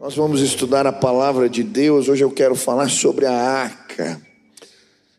Nós 0.00 0.16
vamos 0.16 0.40
estudar 0.40 0.86
a 0.86 0.92
palavra 0.94 1.46
de 1.46 1.62
Deus. 1.62 2.08
Hoje 2.08 2.24
eu 2.24 2.30
quero 2.30 2.54
falar 2.54 2.88
sobre 2.88 3.26
a 3.26 3.34
arca. 3.34 4.18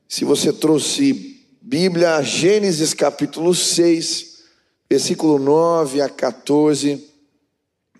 Se 0.09 0.25
você 0.25 0.51
trouxe 0.51 1.39
Bíblia, 1.61 2.19
Gênesis 2.23 2.91
capítulo 2.91 3.53
6, 3.53 4.39
versículo 4.89 5.37
9 5.37 6.01
a 6.01 6.09
14, 6.09 6.99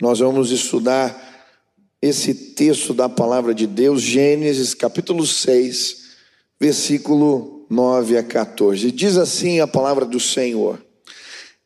nós 0.01 0.17
vamos 0.17 0.49
estudar 0.49 1.53
esse 2.01 2.33
texto 2.33 2.95
da 2.95 3.07
palavra 3.07 3.53
de 3.53 3.67
Deus, 3.67 4.01
Gênesis 4.01 4.73
capítulo 4.73 5.27
6, 5.27 6.15
versículo 6.59 7.67
9 7.69 8.17
a 8.17 8.23
14. 8.23 8.91
Diz 8.91 9.17
assim 9.17 9.59
a 9.59 9.67
palavra 9.67 10.03
do 10.03 10.19
Senhor: 10.19 10.83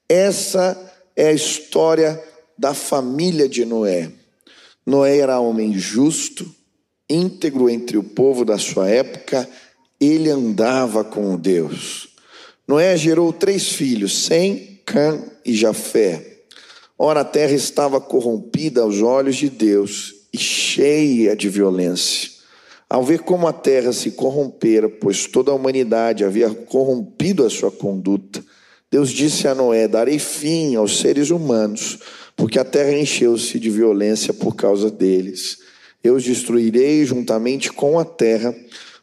Essa 0.09 0.93
é 1.15 1.29
a 1.29 1.33
história 1.33 2.21
da 2.57 2.73
família 2.73 3.47
de 3.47 3.63
Noé. 3.63 4.11
Noé 4.85 5.17
era 5.17 5.39
homem 5.39 5.73
justo, 5.73 6.45
íntegro 7.09 7.69
entre 7.69 7.97
o 7.97 8.03
povo 8.03 8.45
da 8.45 8.57
sua 8.59 8.87
época, 8.87 9.49
ele 9.99 10.29
andava 10.29 11.03
com 11.03 11.35
Deus. 11.35 12.09
Noé 12.67 12.95
gerou 12.95 13.33
três 13.33 13.69
filhos, 13.69 14.25
Sem, 14.25 14.79
Cã 14.85 15.23
e 15.43 15.53
Jafé. 15.55 16.43
Ora, 16.97 17.21
a 17.21 17.25
terra 17.25 17.53
estava 17.53 17.99
corrompida 17.99 18.81
aos 18.81 19.01
olhos 19.01 19.35
de 19.37 19.49
Deus 19.49 20.13
e 20.31 20.37
cheia 20.37 21.35
de 21.35 21.49
violência. 21.49 22.29
Ao 22.87 23.03
ver 23.03 23.19
como 23.19 23.47
a 23.47 23.53
terra 23.53 23.91
se 23.91 24.11
corrompera, 24.11 24.87
pois 24.87 25.25
toda 25.25 25.51
a 25.51 25.55
humanidade 25.55 26.23
havia 26.23 26.49
corrompido 26.49 27.43
a 27.43 27.49
sua 27.49 27.71
conduta, 27.71 28.43
Deus 28.91 29.09
disse 29.09 29.47
a 29.47 29.55
Noé: 29.55 29.87
Darei 29.87 30.19
fim 30.19 30.75
aos 30.75 30.99
seres 30.99 31.31
humanos 31.31 31.99
porque 32.35 32.59
a 32.59 32.65
terra 32.65 32.91
encheu-se 32.91 33.59
de 33.59 33.69
violência 33.69 34.33
por 34.33 34.55
causa 34.55 34.91
deles. 34.91 35.59
Eu 36.03 36.15
os 36.15 36.23
destruirei 36.23 37.05
juntamente 37.05 37.71
com 37.71 37.97
a 37.97 38.05
terra. 38.05 38.53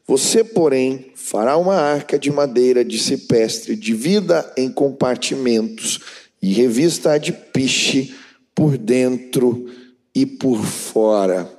Você, 0.06 0.44
porém, 0.44 1.10
fará 1.14 1.56
uma 1.56 1.74
arca 1.74 2.18
de 2.18 2.30
madeira 2.30 2.84
de 2.84 2.98
cipestre, 2.98 3.74
divida 3.74 4.52
em 4.56 4.70
compartimentos 4.70 6.00
e 6.40 6.52
revista 6.52 7.18
de 7.18 7.32
piche 7.32 8.14
por 8.54 8.76
dentro 8.76 9.66
e 10.14 10.26
por 10.26 10.62
fora. 10.64 11.50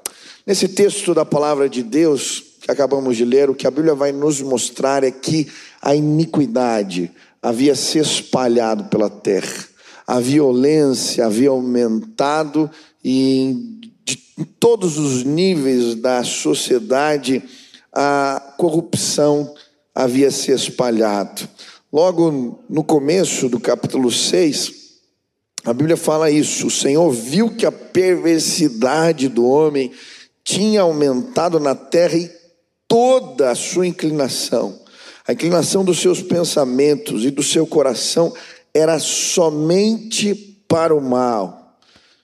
Nesse 0.45 0.67
texto 0.67 1.13
da 1.13 1.25
palavra 1.25 1.67
de 1.67 1.81
Deus 1.81 2.43
que 2.61 2.71
acabamos 2.71 3.17
de 3.17 3.25
ler, 3.25 3.49
o 3.49 3.55
que 3.55 3.67
a 3.67 3.71
Bíblia 3.71 3.95
vai 3.95 4.13
nos 4.13 4.41
mostrar 4.41 5.03
é 5.03 5.11
que 5.11 5.47
a 5.81 5.93
iniquidade 5.93 7.11
havia 7.41 7.75
se 7.75 7.97
espalhado 7.97 8.85
pela 8.85 9.09
terra 9.09 9.72
a 10.05 10.19
violência 10.19 11.25
havia 11.25 11.49
aumentado 11.49 12.69
e 13.03 13.39
em, 13.39 13.83
todos 14.59 14.97
os 14.97 15.23
níveis 15.23 15.95
da 15.95 16.23
sociedade 16.23 17.43
a 17.91 18.55
corrupção 18.57 19.53
havia 19.93 20.31
se 20.31 20.51
espalhado. 20.51 21.47
Logo 21.91 22.59
no 22.67 22.83
começo 22.83 23.47
do 23.47 23.59
capítulo 23.59 24.11
6, 24.11 24.83
a 25.63 25.73
Bíblia 25.73 25.95
fala 25.95 26.31
isso: 26.31 26.67
o 26.67 26.71
Senhor 26.71 27.11
viu 27.11 27.55
que 27.55 27.65
a 27.65 27.71
perversidade 27.71 29.27
do 29.27 29.45
homem 29.45 29.91
tinha 30.43 30.81
aumentado 30.81 31.59
na 31.59 31.75
terra 31.75 32.17
e 32.17 32.31
toda 32.87 33.51
a 33.51 33.55
sua 33.55 33.87
inclinação, 33.87 34.79
a 35.27 35.33
inclinação 35.33 35.85
dos 35.85 35.99
seus 35.99 36.21
pensamentos 36.21 37.23
e 37.23 37.29
do 37.29 37.43
seu 37.43 37.65
coração 37.65 38.33
era 38.73 38.97
somente 38.99 40.33
para 40.67 40.95
o 40.95 41.01
mal. 41.01 41.77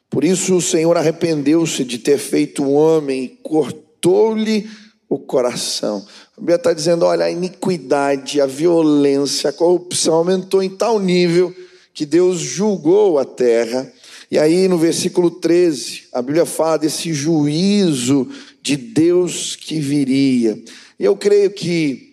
Por 0.10 0.24
isso 0.24 0.56
o 0.56 0.62
Senhor 0.62 0.98
arrependeu-se 0.98 1.84
de 1.84 2.00
ter 2.00 2.18
feito 2.18 2.64
o 2.64 2.72
homem 2.72 3.24
e 3.26 3.28
cortou-lhe 3.28 4.68
o 5.08 5.20
coração. 5.20 6.06
A 6.36 6.40
Bíblia 6.40 6.56
está 6.56 6.74
dizendo: 6.74 7.06
olha, 7.06 7.26
a 7.26 7.32
iniquidade, 7.32 8.42
a 8.42 8.48
violência, 8.48 9.50
a 9.52 9.54
corrupção 9.54 10.16
aumentou 10.16 10.64
em 10.64 10.70
tal 10.70 11.00
nível 11.00 11.54
que 11.94 12.06
Deus 12.06 12.40
julgou 12.40 13.20
a 13.20 13.26
terra. 13.26 13.92
E 14.32 14.38
aí 14.38 14.68
no 14.68 14.78
versículo 14.78 15.30
13, 15.30 16.04
a 16.14 16.22
Bíblia 16.22 16.46
fala 16.46 16.78
desse 16.78 17.14
juízo 17.14 18.28
de 18.62 18.78
Deus 18.78 19.56
que 19.56 19.80
viria. 19.80 20.60
Eu 21.00 21.16
creio 21.16 21.52
que 21.52 22.09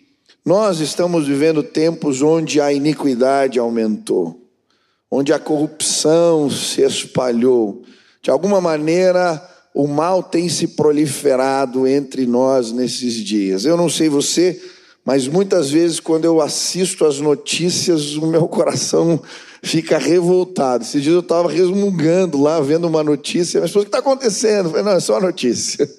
nós 0.47 0.79
estamos 0.79 1.27
vivendo 1.27 1.61
tempos 1.61 2.21
onde 2.21 2.61
a 2.61 2.71
iniquidade 2.71 3.59
aumentou, 3.59 4.47
onde 5.11 5.33
a 5.33 5.39
corrupção 5.39 6.49
se 6.49 6.81
espalhou. 6.83 7.83
De 8.21 8.31
alguma 8.31 8.61
maneira, 8.61 9.45
o 9.75 9.85
mal 9.87 10.23
tem 10.23 10.47
se 10.47 10.69
proliferado 10.69 11.85
entre 11.85 12.25
nós 12.25 12.71
nesses 12.71 13.15
dias. 13.15 13.65
Eu 13.65 13.75
não 13.75 13.89
sei 13.89 14.07
você, 14.07 14.57
mas 15.03 15.27
muitas 15.27 15.69
vezes, 15.69 15.99
quando 15.99 16.23
eu 16.23 16.39
assisto 16.39 17.03
as 17.03 17.19
notícias, 17.19 18.15
o 18.15 18.25
meu 18.25 18.47
coração 18.47 19.21
fica 19.61 19.97
revoltado. 19.97 20.85
Esses 20.85 21.03
dias 21.03 21.15
eu 21.15 21.19
estava 21.19 21.51
resmungando 21.51 22.41
lá, 22.41 22.61
vendo 22.61 22.87
uma 22.87 23.03
notícia, 23.03 23.59
mas 23.59 23.75
o 23.75 23.81
que 23.81 23.87
está 23.87 23.99
acontecendo? 23.99 24.67
Eu 24.67 24.69
falei, 24.69 24.85
não, 24.85 24.93
é 24.93 25.01
só 25.01 25.19
notícia. 25.19 25.89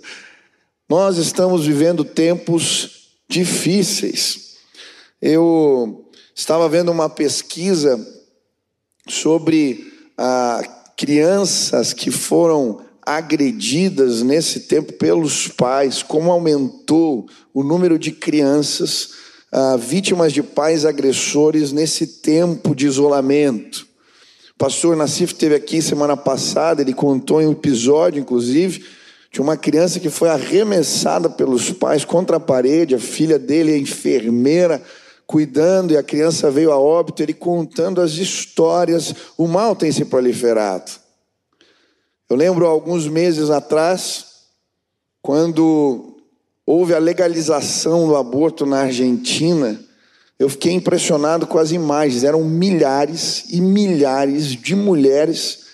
Nós 0.89 1.19
estamos 1.19 1.67
vivendo 1.67 2.03
tempos 2.03 2.98
difíceis. 3.29 4.57
Eu 5.21 6.11
estava 6.35 6.69
vendo 6.69 6.91
uma 6.91 7.11
pesquisa 7.11 7.99
sobre 9.07 9.93
ah, 10.17 10.63
crianças 10.97 11.93
que 11.93 12.11
foram 12.11 12.81
agredidas 13.03 14.23
nesse 14.23 14.61
tempo 14.61 14.93
pelos 14.95 15.49
pais, 15.49 16.03
como 16.03 16.31
aumentou 16.31 17.29
o 17.55 17.63
número 17.63 17.99
de 17.99 18.13
crianças 18.13 19.11
ah, 19.51 19.77
vítimas 19.77 20.33
de 20.33 20.43
pais 20.43 20.85
agressores 20.85 21.73
nesse 21.73 22.07
tempo 22.07 22.75
de 22.75 22.87
isolamento. 22.87 23.87
O 24.55 24.59
pastor 24.59 24.97
Nassif 24.97 25.33
esteve 25.33 25.55
aqui 25.55 25.81
semana 25.81 26.17
passada, 26.17 26.83
ele 26.83 26.93
contou 26.93 27.41
em 27.41 27.47
um 27.47 27.53
episódio, 27.53 28.21
inclusive, 28.21 28.85
de 29.31 29.41
uma 29.41 29.57
criança 29.57 30.01
que 30.01 30.09
foi 30.09 30.29
arremessada 30.29 31.29
pelos 31.29 31.71
pais 31.71 32.05
contra 32.05 32.37
a 32.37 32.41
parede, 32.41 32.95
a 32.95 32.99
filha 32.99 33.39
dele 33.39 33.73
é 33.73 33.79
enfermeira, 33.79 34.83
cuidando, 35.27 35.93
e 35.93 35.97
a 35.97 36.03
criança 36.03 36.51
veio 36.51 36.73
a 36.73 36.79
óbito, 36.79 37.23
ele 37.23 37.35
contando 37.35 38.01
as 38.01 38.13
histórias, 38.13 39.15
o 39.37 39.47
mal 39.47 39.77
tem 39.77 39.93
se 39.93 40.07
proliferado. 40.07 40.91
Eu 42.31 42.37
lembro 42.37 42.67
alguns 42.67 43.07
meses 43.07 43.51
atrás, 43.51 44.25
quando 45.21 46.17
houve 46.65 46.95
a 46.95 46.99
legalização 46.99 48.07
do 48.07 48.17
aborto 48.17 48.65
na 48.65 48.81
Argentina, 48.81 49.79
eu 50.39 50.49
fiquei 50.49 50.73
impressionado 50.73 51.47
com 51.47 51.59
as 51.59 51.73
imagens, 51.73 52.25
eram 52.25 52.45
milhares 52.45 53.45
e 53.51 53.61
milhares 53.61 54.47
de 54.47 54.75
mulheres 54.75 55.68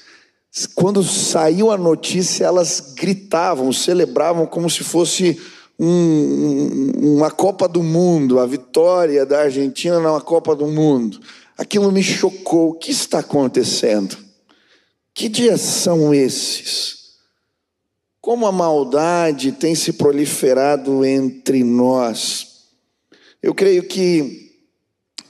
quando 0.75 1.03
saiu 1.03 1.73
a 1.73 1.77
notícia, 1.77 2.45
elas 2.45 2.93
gritavam, 2.95 3.73
celebravam 3.73 4.47
como 4.47 4.71
se 4.71 4.85
fosse 4.85 5.41
um, 5.79 6.93
uma 7.17 7.31
Copa 7.31 7.67
do 7.67 7.83
Mundo, 7.83 8.39
a 8.39 8.47
vitória 8.47 9.27
da 9.27 9.41
Argentina 9.41 9.99
na 9.99 10.21
Copa 10.21 10.55
do 10.55 10.69
Mundo. 10.69 11.21
Aquilo 11.59 11.91
me 11.91 12.03
chocou. 12.03 12.71
O 12.71 12.75
que 12.75 12.93
está 12.93 13.19
acontecendo? 13.19 14.17
Que 15.13 15.29
dias 15.29 15.61
são 15.61 16.15
esses? 16.15 17.15
Como 18.21 18.47
a 18.47 18.53
maldade 18.53 19.53
tem 19.53 19.75
se 19.75 19.93
proliferado 19.93 21.05
entre 21.05 21.65
nós. 21.65 22.65
Eu 23.43 23.55
creio 23.55 23.83
que 23.83 24.53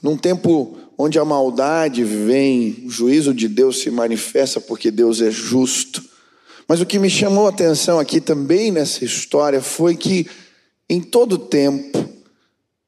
num 0.01 0.15
tempo 0.15 0.77
onde 0.97 1.19
a 1.19 1.25
maldade 1.25 2.03
vem, 2.03 2.83
o 2.85 2.89
juízo 2.89 3.33
de 3.33 3.47
Deus 3.47 3.81
se 3.81 3.91
manifesta 3.91 4.61
porque 4.61 4.89
Deus 4.89 5.21
é 5.21 5.29
justo. 5.29 6.03
Mas 6.67 6.81
o 6.81 6.85
que 6.85 6.97
me 6.97 7.09
chamou 7.09 7.45
a 7.45 7.49
atenção 7.49 7.99
aqui 7.99 8.19
também 8.19 8.71
nessa 8.71 9.03
história 9.03 9.61
foi 9.61 9.95
que 9.95 10.27
em 10.89 11.01
todo 11.01 11.37
tempo, 11.37 12.07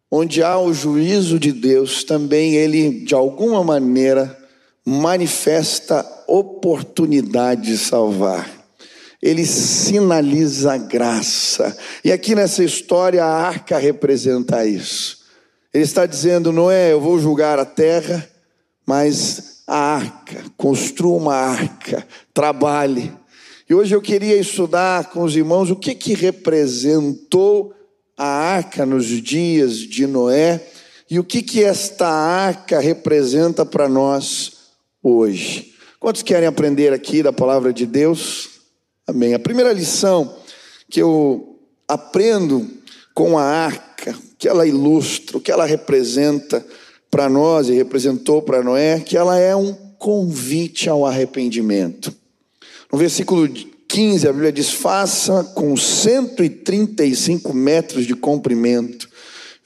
onde 0.09 0.41
há 0.41 0.57
o 0.57 0.73
juízo 0.73 1.39
de 1.39 1.51
Deus, 1.51 2.03
também 2.03 2.53
ele 2.55 3.01
de 3.05 3.13
alguma 3.13 3.63
maneira 3.63 4.37
manifesta 4.85 6.05
oportunidade 6.27 7.63
de 7.63 7.77
salvar. 7.77 8.49
Ele 9.21 9.45
sinaliza 9.45 10.73
a 10.73 10.77
graça. 10.77 11.75
E 12.03 12.11
aqui 12.11 12.35
nessa 12.35 12.63
história 12.63 13.23
a 13.23 13.47
arca 13.47 13.77
representa 13.77 14.65
isso. 14.65 15.26
Ele 15.73 15.83
está 15.83 16.05
dizendo: 16.05 16.51
Noé, 16.51 16.91
eu 16.91 17.01
vou 17.01 17.19
julgar 17.19 17.59
a 17.59 17.65
terra, 17.65 18.27
mas 18.85 19.63
a 19.67 19.77
arca, 19.77 20.45
construa 20.55 21.17
uma 21.17 21.35
arca, 21.35 22.07
trabalhe. 22.33 23.13
E 23.69 23.73
hoje 23.73 23.93
eu 23.93 24.01
queria 24.01 24.37
estudar 24.37 25.09
com 25.09 25.23
os 25.23 25.35
irmãos 25.35 25.69
o 25.69 25.75
que, 25.75 25.93
que 25.93 26.13
representou 26.13 27.73
a 28.17 28.25
arca 28.25 28.85
nos 28.85 29.05
dias 29.05 29.77
de 29.77 30.07
Noé 30.07 30.65
e 31.09 31.19
o 31.19 31.23
que, 31.23 31.41
que 31.41 31.63
esta 31.63 32.07
arca 32.07 32.79
representa 32.79 33.65
para 33.65 33.89
nós 33.89 34.53
hoje. 35.03 35.73
Quantos 35.99 36.21
querem 36.21 36.47
aprender 36.47 36.93
aqui 36.93 37.21
da 37.21 37.33
palavra 37.33 37.73
de 37.73 37.85
Deus? 37.85 38.49
Amém. 39.05 39.33
A 39.33 39.39
primeira 39.39 39.73
lição 39.73 40.37
que 40.89 41.01
eu 41.01 41.59
aprendo 41.87 42.69
com 43.13 43.37
a 43.37 43.43
arca, 43.43 43.86
que 44.37 44.47
ela 44.47 44.65
ilustra, 44.65 45.37
o 45.37 45.41
que 45.41 45.51
ela 45.51 45.65
representa 45.65 46.65
para 47.09 47.29
nós 47.29 47.69
e 47.69 47.73
representou 47.73 48.41
para 48.41 48.63
Noé, 48.63 48.99
que 48.99 49.17
ela 49.17 49.37
é 49.37 49.55
um 49.55 49.73
convite 49.97 50.89
ao 50.89 51.05
arrependimento. 51.05 52.13
No 52.91 52.97
versículo 52.97 53.47
15, 53.87 54.27
a 54.27 54.33
Bíblia 54.33 54.51
diz: 54.51 54.71
faça 54.71 55.43
com 55.55 55.75
135 55.75 57.53
metros 57.53 58.05
de 58.05 58.15
comprimento, 58.15 59.09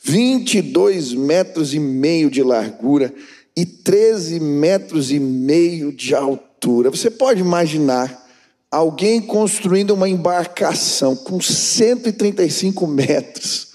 22 0.01 1.13
metros 1.13 1.73
e 1.73 1.79
meio 1.79 2.29
de 2.29 2.41
largura 2.41 3.13
e 3.55 3.65
13 3.65 4.39
metros 4.39 5.11
e 5.11 5.19
meio 5.19 5.91
de 5.91 6.15
altura. 6.15 6.89
Você 6.89 7.09
pode 7.09 7.41
imaginar 7.41 8.21
alguém 8.69 9.19
construindo 9.21 9.91
uma 9.91 10.07
embarcação 10.07 11.15
com 11.15 11.41
135 11.41 12.87
metros, 12.87 13.70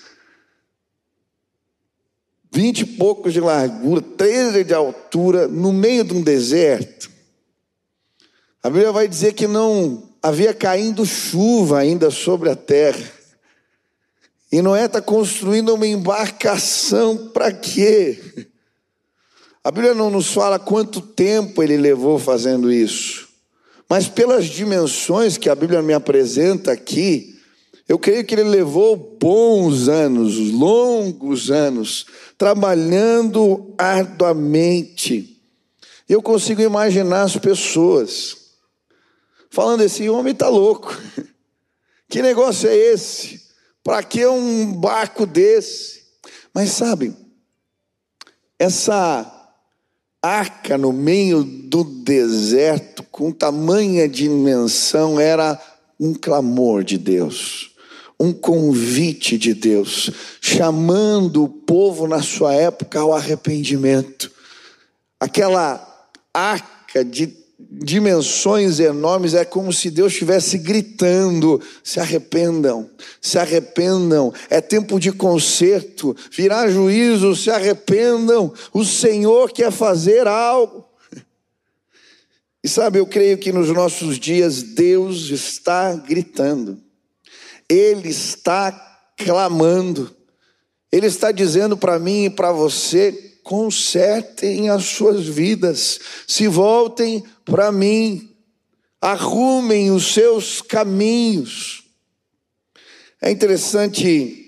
20 2.56 2.80
e 2.80 2.86
poucos 2.86 3.34
de 3.34 3.40
largura, 3.40 4.00
13 4.00 4.64
de 4.64 4.72
altura, 4.72 5.46
no 5.46 5.74
meio 5.74 6.02
de 6.02 6.14
um 6.14 6.22
deserto. 6.22 7.10
A 8.62 8.70
Bíblia 8.70 8.90
vai 8.92 9.06
dizer 9.06 9.34
que 9.34 9.46
não 9.46 10.08
havia 10.22 10.54
caindo 10.54 11.04
chuva 11.04 11.80
ainda 11.80 12.10
sobre 12.10 12.48
a 12.48 12.56
terra. 12.56 13.12
E 14.50 14.62
Noé 14.62 14.86
está 14.86 15.02
construindo 15.02 15.74
uma 15.74 15.86
embarcação 15.86 17.28
para 17.28 17.52
quê? 17.52 18.18
A 19.62 19.70
Bíblia 19.70 19.94
não 19.94 20.08
nos 20.08 20.32
fala 20.32 20.58
quanto 20.58 21.02
tempo 21.02 21.62
ele 21.62 21.76
levou 21.76 22.18
fazendo 22.18 22.72
isso, 22.72 23.28
mas 23.86 24.08
pelas 24.08 24.46
dimensões 24.46 25.36
que 25.36 25.50
a 25.50 25.54
Bíblia 25.54 25.82
me 25.82 25.92
apresenta 25.92 26.72
aqui, 26.72 27.35
eu 27.88 27.98
creio 27.98 28.24
que 28.24 28.34
ele 28.34 28.44
levou 28.44 28.96
bons 28.96 29.88
anos, 29.88 30.36
longos 30.50 31.50
anos, 31.50 32.06
trabalhando 32.36 33.74
arduamente. 33.78 35.40
Eu 36.08 36.20
consigo 36.20 36.60
imaginar 36.60 37.22
as 37.22 37.36
pessoas 37.36 38.36
falando: 39.50 39.82
esse 39.82 40.08
homem 40.08 40.32
está 40.32 40.48
louco. 40.48 40.96
Que 42.08 42.22
negócio 42.22 42.68
é 42.68 42.76
esse? 42.76 43.40
Para 43.82 44.00
que 44.00 44.24
um 44.24 44.72
barco 44.72 45.26
desse? 45.26 46.04
Mas 46.54 46.70
sabe, 46.70 47.12
essa 48.58 49.50
arca 50.22 50.78
no 50.78 50.92
meio 50.92 51.44
do 51.44 51.84
deserto, 51.84 53.02
com 53.10 53.32
tamanha 53.32 54.08
dimensão, 54.08 55.20
era 55.20 55.60
um 55.98 56.14
clamor 56.14 56.84
de 56.84 56.96
Deus, 56.96 57.75
um 58.18 58.32
convite 58.32 59.36
de 59.36 59.52
Deus, 59.52 60.10
chamando 60.40 61.44
o 61.44 61.48
povo 61.48 62.06
na 62.06 62.22
sua 62.22 62.54
época 62.54 62.98
ao 62.98 63.12
arrependimento. 63.12 64.30
Aquela 65.20 66.10
arca 66.32 67.04
de 67.04 67.46
dimensões 67.58 68.80
enormes, 68.80 69.34
é 69.34 69.44
como 69.44 69.72
se 69.72 69.90
Deus 69.90 70.12
estivesse 70.12 70.58
gritando: 70.58 71.60
se 71.82 72.00
arrependam, 72.00 72.88
se 73.20 73.38
arrependam, 73.38 74.32
é 74.50 74.60
tempo 74.60 75.00
de 75.00 75.12
conserto, 75.12 76.14
virá 76.30 76.68
juízo, 76.68 77.34
se 77.34 77.50
arrependam, 77.50 78.52
o 78.72 78.84
Senhor 78.84 79.52
quer 79.52 79.70
fazer 79.70 80.26
algo. 80.26 80.84
E 82.62 82.68
sabe, 82.68 82.98
eu 82.98 83.06
creio 83.06 83.38
que 83.38 83.52
nos 83.52 83.68
nossos 83.68 84.18
dias 84.18 84.62
Deus 84.62 85.30
está 85.30 85.94
gritando, 85.94 86.78
Ele 87.68 88.08
está 88.08 88.70
clamando, 89.16 90.14
Ele 90.92 91.06
está 91.06 91.32
dizendo 91.32 91.76
para 91.76 91.98
mim 91.98 92.26
e 92.26 92.30
para 92.30 92.52
você: 92.52 93.38
consertem 93.42 94.70
as 94.70 94.84
suas 94.84 95.26
vidas, 95.26 96.00
se 96.26 96.48
voltem 96.48 97.24
para 97.44 97.70
mim, 97.70 98.36
arrumem 99.00 99.90
os 99.90 100.12
seus 100.12 100.60
caminhos. 100.60 101.84
É 103.20 103.30
interessante 103.30 104.42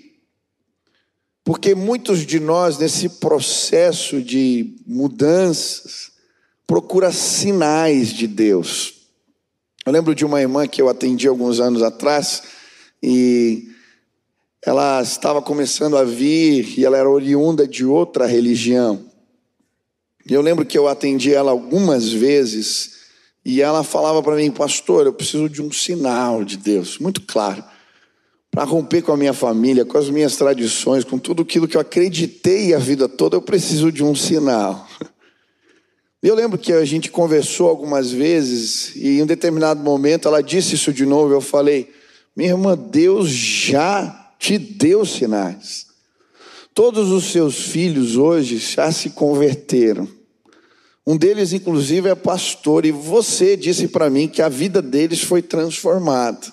porque 1.43 1.73
muitos 1.73 2.25
de 2.25 2.39
nós, 2.39 2.77
nesse 2.77 3.09
processo 3.09 4.21
de 4.21 4.75
mudanças, 4.85 6.11
procura 6.67 7.11
sinais 7.11 8.09
de 8.09 8.27
Deus. 8.27 8.93
Eu 9.83 9.91
lembro 9.91 10.13
de 10.13 10.23
uma 10.23 10.39
irmã 10.39 10.67
que 10.67 10.79
eu 10.79 10.87
atendi 10.87 11.27
alguns 11.27 11.59
anos 11.59 11.81
atrás 11.81 12.43
e 13.01 13.69
ela 14.65 15.01
estava 15.01 15.41
começando 15.41 15.97
a 15.97 16.03
vir 16.03 16.77
e 16.77 16.85
ela 16.85 16.97
era 16.97 17.09
oriunda 17.09 17.67
de 17.67 17.85
outra 17.85 18.25
religião. 18.25 19.05
E 20.29 20.33
eu 20.33 20.41
lembro 20.41 20.65
que 20.65 20.77
eu 20.77 20.87
atendi 20.87 21.33
ela 21.33 21.51
algumas 21.51 22.11
vezes 22.11 22.99
e 23.43 23.61
ela 23.61 23.83
falava 23.83 24.21
para 24.21 24.35
mim, 24.35 24.51
pastor, 24.51 25.05
eu 25.05 25.13
preciso 25.13 25.49
de 25.49 25.61
um 25.61 25.71
sinal 25.71 26.43
de 26.43 26.57
Deus, 26.57 26.99
muito 26.99 27.21
claro, 27.21 27.63
para 28.51 28.63
romper 28.63 29.01
com 29.01 29.11
a 29.11 29.17
minha 29.17 29.33
família, 29.33 29.85
com 29.85 29.97
as 29.97 30.09
minhas 30.09 30.35
tradições, 30.35 31.03
com 31.03 31.17
tudo 31.17 31.43
aquilo 31.43 31.67
que 31.67 31.77
eu 31.77 31.81
acreditei 31.81 32.73
a 32.73 32.79
vida 32.79 33.07
toda, 33.07 33.37
eu 33.37 33.41
preciso 33.41 33.91
de 33.91 34.03
um 34.03 34.13
sinal. 34.13 34.87
Eu 36.21 36.35
lembro 36.35 36.57
que 36.57 36.73
a 36.73 36.83
gente 36.83 37.09
conversou 37.09 37.69
algumas 37.69 38.11
vezes 38.11 38.93
e 38.95 39.19
em 39.19 39.23
um 39.23 39.25
determinado 39.25 39.81
momento 39.81 40.27
ela 40.27 40.43
disse 40.43 40.75
isso 40.75 40.91
de 40.91 41.05
novo. 41.05 41.33
Eu 41.33 41.39
falei, 41.39 41.89
minha 42.39 42.51
irmã, 42.51 42.73
Deus 42.77 43.27
já 43.29 44.31
te 44.39 44.57
deu 44.57 45.05
sinais. 45.05 45.87
Todos 46.73 47.09
os 47.09 47.33
seus 47.33 47.63
filhos 47.63 48.15
hoje 48.15 48.59
já 48.59 48.93
se 48.93 49.09
converteram. 49.09 50.07
Um 51.05 51.17
deles, 51.17 51.51
inclusive, 51.51 52.07
é 52.07 52.15
pastor, 52.15 52.85
e 52.85 52.91
você 52.93 53.57
disse 53.57 53.89
para 53.89 54.09
mim 54.09 54.29
que 54.29 54.41
a 54.41 54.47
vida 54.47 54.81
deles 54.81 55.21
foi 55.21 55.41
transformada. 55.41 56.47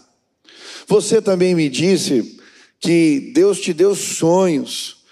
Você 0.88 1.22
também 1.22 1.54
me 1.54 1.68
disse 1.68 2.36
que 2.80 3.30
Deus 3.32 3.60
te 3.60 3.72
deu 3.72 3.94
sonhos, 3.94 5.04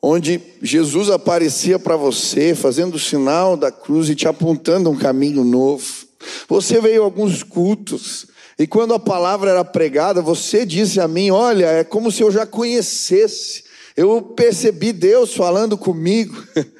onde 0.00 0.40
Jesus 0.62 1.10
aparecia 1.10 1.78
para 1.78 1.94
você, 1.94 2.54
fazendo 2.54 2.94
o 2.94 2.98
sinal 2.98 3.54
da 3.54 3.70
cruz 3.70 4.08
e 4.08 4.14
te 4.14 4.26
apontando 4.26 4.88
um 4.88 4.96
caminho 4.96 5.44
novo. 5.44 6.06
Você 6.48 6.80
veio 6.80 7.02
a 7.02 7.04
alguns 7.04 7.42
cultos, 7.42 8.31
e 8.58 8.66
quando 8.66 8.94
a 8.94 8.98
palavra 8.98 9.50
era 9.50 9.64
pregada, 9.64 10.20
você 10.20 10.66
disse 10.66 11.00
a 11.00 11.08
mim: 11.08 11.30
Olha, 11.30 11.66
é 11.66 11.84
como 11.84 12.10
se 12.10 12.22
eu 12.22 12.30
já 12.30 12.46
conhecesse. 12.46 13.64
Eu 13.96 14.22
percebi 14.22 14.92
Deus 14.92 15.34
falando 15.34 15.76
comigo. 15.76 16.42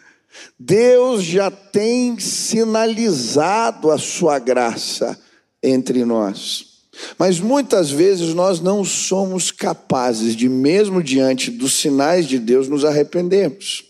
Deus 0.59 1.23
já 1.25 1.50
tem 1.50 2.19
sinalizado 2.19 3.91
a 3.91 3.99
sua 3.99 4.38
graça 4.38 5.19
entre 5.62 6.05
nós. 6.05 6.73
Mas 7.19 7.41
muitas 7.41 7.91
vezes 7.91 8.35
nós 8.35 8.61
não 8.61 8.85
somos 8.85 9.50
capazes 9.50 10.37
de, 10.37 10.49
mesmo 10.49 11.02
diante 11.02 11.50
dos 11.50 11.75
sinais 11.75 12.26
de 12.26 12.38
Deus, 12.38 12.69
nos 12.69 12.85
arrependermos. 12.85 13.85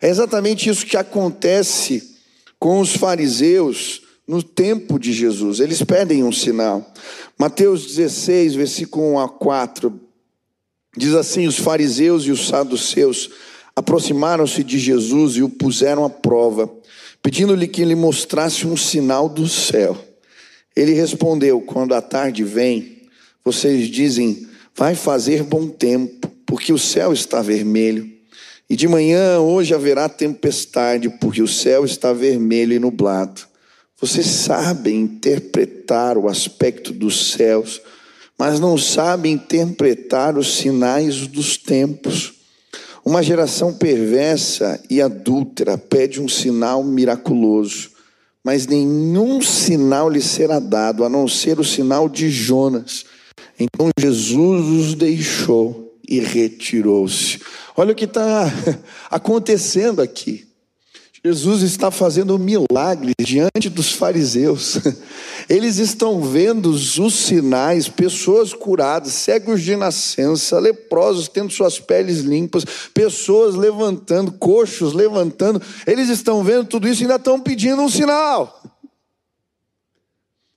É 0.00 0.08
exatamente 0.08 0.68
isso 0.68 0.86
que 0.86 0.96
acontece 0.96 2.16
com 2.58 2.80
os 2.80 2.94
fariseus 2.96 4.02
no 4.28 4.42
tempo 4.42 4.98
de 4.98 5.10
Jesus. 5.10 5.58
Eles 5.58 5.82
pedem 5.82 6.22
um 6.22 6.30
sinal. 6.30 6.92
Mateus 7.38 7.86
16, 7.86 8.54
versículo 8.54 9.14
1 9.14 9.18
a 9.20 9.28
4, 9.28 9.98
diz 10.94 11.14
assim: 11.14 11.46
Os 11.46 11.56
fariseus 11.56 12.24
e 12.24 12.30
os 12.30 12.46
saduceus 12.46 13.30
aproximaram-se 13.74 14.62
de 14.62 14.78
Jesus 14.78 15.36
e 15.36 15.42
o 15.42 15.48
puseram 15.48 16.04
à 16.04 16.10
prova, 16.10 16.70
pedindo-lhe 17.22 17.66
que 17.66 17.84
lhe 17.84 17.94
mostrasse 17.94 18.66
um 18.66 18.76
sinal 18.76 19.28
do 19.28 19.48
céu. 19.48 19.96
Ele 20.76 20.92
respondeu: 20.92 21.62
Quando 21.62 21.94
a 21.94 22.02
tarde 22.02 22.44
vem, 22.44 23.08
vocês 23.42 23.88
dizem, 23.88 24.46
vai 24.76 24.94
fazer 24.94 25.42
bom 25.42 25.68
tempo, 25.68 26.30
porque 26.44 26.70
o 26.70 26.78
céu 26.78 27.14
está 27.14 27.40
vermelho. 27.40 28.18
E 28.68 28.76
de 28.76 28.86
manhã 28.86 29.40
hoje 29.40 29.72
haverá 29.72 30.10
tempestade, 30.10 31.08
porque 31.08 31.40
o 31.40 31.48
céu 31.48 31.86
está 31.86 32.12
vermelho 32.12 32.74
e 32.74 32.78
nublado. 32.78 33.47
Vocês 34.00 34.26
sabem 34.26 35.00
interpretar 35.00 36.16
o 36.16 36.28
aspecto 36.28 36.92
dos 36.92 37.32
céus, 37.32 37.80
mas 38.38 38.60
não 38.60 38.78
sabem 38.78 39.32
interpretar 39.32 40.38
os 40.38 40.58
sinais 40.58 41.26
dos 41.26 41.56
tempos. 41.56 42.34
Uma 43.04 43.24
geração 43.24 43.74
perversa 43.74 44.80
e 44.88 45.02
adúltera 45.02 45.76
pede 45.76 46.20
um 46.20 46.28
sinal 46.28 46.84
miraculoso, 46.84 47.90
mas 48.44 48.68
nenhum 48.68 49.42
sinal 49.42 50.08
lhe 50.08 50.22
será 50.22 50.60
dado, 50.60 51.04
a 51.04 51.08
não 51.08 51.26
ser 51.26 51.58
o 51.58 51.64
sinal 51.64 52.08
de 52.08 52.30
Jonas. 52.30 53.04
Então 53.58 53.88
Jesus 53.98 54.64
os 54.64 54.94
deixou 54.94 55.98
e 56.08 56.20
retirou-se. 56.20 57.40
Olha 57.76 57.92
o 57.92 57.96
que 57.96 58.04
está 58.04 58.46
acontecendo 59.10 60.00
aqui. 60.00 60.47
Jesus 61.28 61.62
está 61.62 61.90
fazendo 61.90 62.38
milagres 62.38 63.14
diante 63.20 63.68
dos 63.68 63.92
fariseus. 63.92 64.78
Eles 65.46 65.76
estão 65.76 66.22
vendo 66.22 66.70
os 66.70 67.14
sinais, 67.14 67.86
pessoas 67.86 68.54
curadas, 68.54 69.12
cegos 69.12 69.62
de 69.62 69.76
nascença, 69.76 70.58
leprosos 70.58 71.28
tendo 71.28 71.52
suas 71.52 71.78
peles 71.78 72.20
limpas, 72.20 72.64
pessoas 72.94 73.54
levantando, 73.54 74.32
coxos 74.32 74.94
levantando. 74.94 75.60
Eles 75.86 76.08
estão 76.08 76.42
vendo 76.42 76.66
tudo 76.66 76.88
isso 76.88 77.02
e 77.02 77.04
ainda 77.04 77.16
estão 77.16 77.38
pedindo 77.38 77.82
um 77.82 77.90
sinal. 77.90 78.62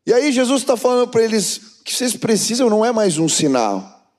E 0.07 0.13
aí 0.13 0.31
Jesus 0.31 0.61
está 0.61 0.77
falando 0.77 1.09
para 1.09 1.21
eles: 1.21 1.57
o 1.81 1.83
que 1.83 1.93
vocês 1.93 2.15
precisam 2.15 2.69
não 2.69 2.85
é 2.85 2.93
mais 2.93 3.17
um 3.17 3.27
sinal. 3.27 4.09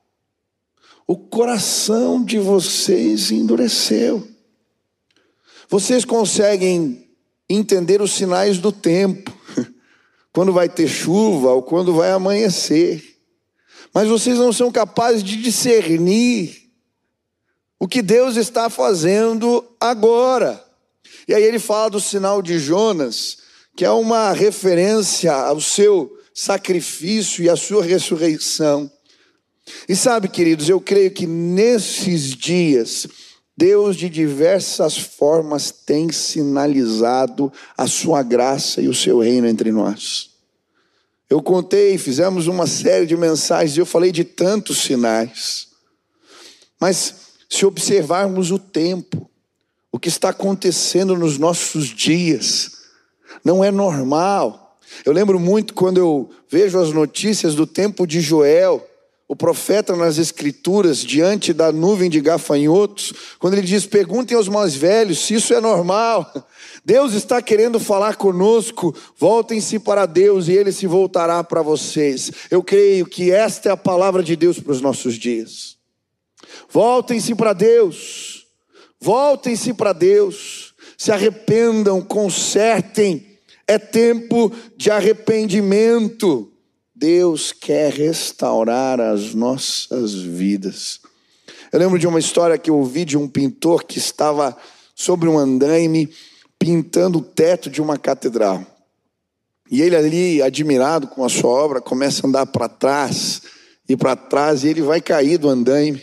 O 1.06 1.16
coração 1.16 2.22
de 2.22 2.38
vocês 2.38 3.30
endureceu. 3.30 4.31
Vocês 5.68 6.04
conseguem 6.04 7.08
entender 7.48 8.00
os 8.00 8.12
sinais 8.12 8.58
do 8.58 8.72
tempo, 8.72 9.32
quando 10.32 10.52
vai 10.52 10.68
ter 10.68 10.88
chuva 10.88 11.52
ou 11.52 11.62
quando 11.62 11.94
vai 11.94 12.10
amanhecer, 12.10 13.02
mas 13.92 14.08
vocês 14.08 14.38
não 14.38 14.52
são 14.52 14.72
capazes 14.72 15.22
de 15.22 15.36
discernir 15.36 16.70
o 17.78 17.86
que 17.86 18.00
Deus 18.00 18.36
está 18.36 18.70
fazendo 18.70 19.64
agora. 19.80 20.64
E 21.26 21.34
aí 21.34 21.42
ele 21.42 21.58
fala 21.58 21.90
do 21.90 22.00
sinal 22.00 22.40
de 22.40 22.58
Jonas, 22.58 23.38
que 23.76 23.84
é 23.84 23.90
uma 23.90 24.32
referência 24.32 25.32
ao 25.32 25.60
seu 25.60 26.16
sacrifício 26.34 27.44
e 27.44 27.50
à 27.50 27.56
sua 27.56 27.84
ressurreição. 27.84 28.90
E 29.88 29.94
sabe, 29.94 30.28
queridos, 30.28 30.68
eu 30.68 30.80
creio 30.80 31.10
que 31.10 31.26
nesses 31.26 32.34
dias 32.34 33.06
Deus, 33.56 33.96
de 33.96 34.08
diversas 34.08 34.96
formas, 34.96 35.70
tem 35.70 36.10
sinalizado 36.10 37.52
a 37.76 37.86
sua 37.86 38.22
graça 38.22 38.80
e 38.80 38.88
o 38.88 38.94
seu 38.94 39.20
reino 39.20 39.46
entre 39.46 39.70
nós. 39.70 40.30
Eu 41.28 41.42
contei, 41.42 41.96
fizemos 41.96 42.46
uma 42.46 42.66
série 42.66 43.06
de 43.06 43.16
mensagens 43.16 43.76
e 43.76 43.80
eu 43.80 43.86
falei 43.86 44.12
de 44.12 44.24
tantos 44.24 44.82
sinais. 44.82 45.68
Mas 46.80 47.14
se 47.48 47.64
observarmos 47.64 48.50
o 48.50 48.58
tempo, 48.58 49.30
o 49.90 49.98
que 49.98 50.08
está 50.08 50.30
acontecendo 50.30 51.16
nos 51.16 51.38
nossos 51.38 51.86
dias, 51.86 52.72
não 53.44 53.62
é 53.62 53.70
normal. 53.70 54.78
Eu 55.04 55.12
lembro 55.12 55.38
muito 55.38 55.74
quando 55.74 55.98
eu 55.98 56.30
vejo 56.50 56.78
as 56.78 56.92
notícias 56.92 57.54
do 57.54 57.66
tempo 57.66 58.06
de 58.06 58.20
Joel, 58.20 58.86
o 59.32 59.36
profeta 59.36 59.96
nas 59.96 60.18
Escrituras, 60.18 60.98
diante 60.98 61.54
da 61.54 61.72
nuvem 61.72 62.10
de 62.10 62.20
gafanhotos, 62.20 63.14
quando 63.38 63.54
ele 63.54 63.66
diz: 63.66 63.86
perguntem 63.86 64.36
aos 64.36 64.46
mais 64.46 64.74
velhos 64.74 65.20
se 65.20 65.32
isso 65.32 65.54
é 65.54 65.60
normal. 65.60 66.30
Deus 66.84 67.14
está 67.14 67.40
querendo 67.40 67.80
falar 67.80 68.16
conosco, 68.16 68.94
voltem-se 69.16 69.78
para 69.78 70.04
Deus 70.04 70.48
e 70.48 70.52
Ele 70.52 70.70
se 70.70 70.86
voltará 70.86 71.42
para 71.42 71.62
vocês. 71.62 72.30
Eu 72.50 72.62
creio 72.62 73.06
que 73.06 73.30
esta 73.30 73.70
é 73.70 73.72
a 73.72 73.76
palavra 73.76 74.22
de 74.22 74.36
Deus 74.36 74.60
para 74.60 74.72
os 74.72 74.82
nossos 74.82 75.14
dias. 75.14 75.78
Voltem-se 76.68 77.34
para 77.34 77.54
Deus, 77.54 78.46
voltem-se 79.00 79.72
para 79.72 79.94
Deus, 79.94 80.74
se 80.98 81.10
arrependam, 81.10 82.02
consertem, 82.02 83.38
é 83.66 83.78
tempo 83.78 84.52
de 84.76 84.90
arrependimento. 84.90 86.51
Deus 87.02 87.50
quer 87.50 87.92
restaurar 87.92 89.00
as 89.00 89.34
nossas 89.34 90.14
vidas. 90.14 91.00
Eu 91.72 91.80
lembro 91.80 91.98
de 91.98 92.06
uma 92.06 92.20
história 92.20 92.56
que 92.56 92.70
eu 92.70 92.76
ouvi 92.76 93.04
de 93.04 93.18
um 93.18 93.26
pintor 93.26 93.82
que 93.82 93.98
estava 93.98 94.56
sobre 94.94 95.28
um 95.28 95.36
andaime 95.36 96.08
pintando 96.60 97.18
o 97.18 97.22
teto 97.22 97.68
de 97.68 97.82
uma 97.82 97.98
catedral. 97.98 98.64
E 99.68 99.82
ele 99.82 99.96
ali, 99.96 100.40
admirado 100.40 101.08
com 101.08 101.24
a 101.24 101.28
sua 101.28 101.50
obra, 101.50 101.80
começa 101.80 102.24
a 102.24 102.28
andar 102.28 102.46
para 102.46 102.68
trás 102.68 103.42
e 103.88 103.96
para 103.96 104.14
trás 104.14 104.62
e 104.62 104.68
ele 104.68 104.82
vai 104.82 105.00
cair 105.00 105.38
do 105.38 105.48
andaime. 105.48 106.00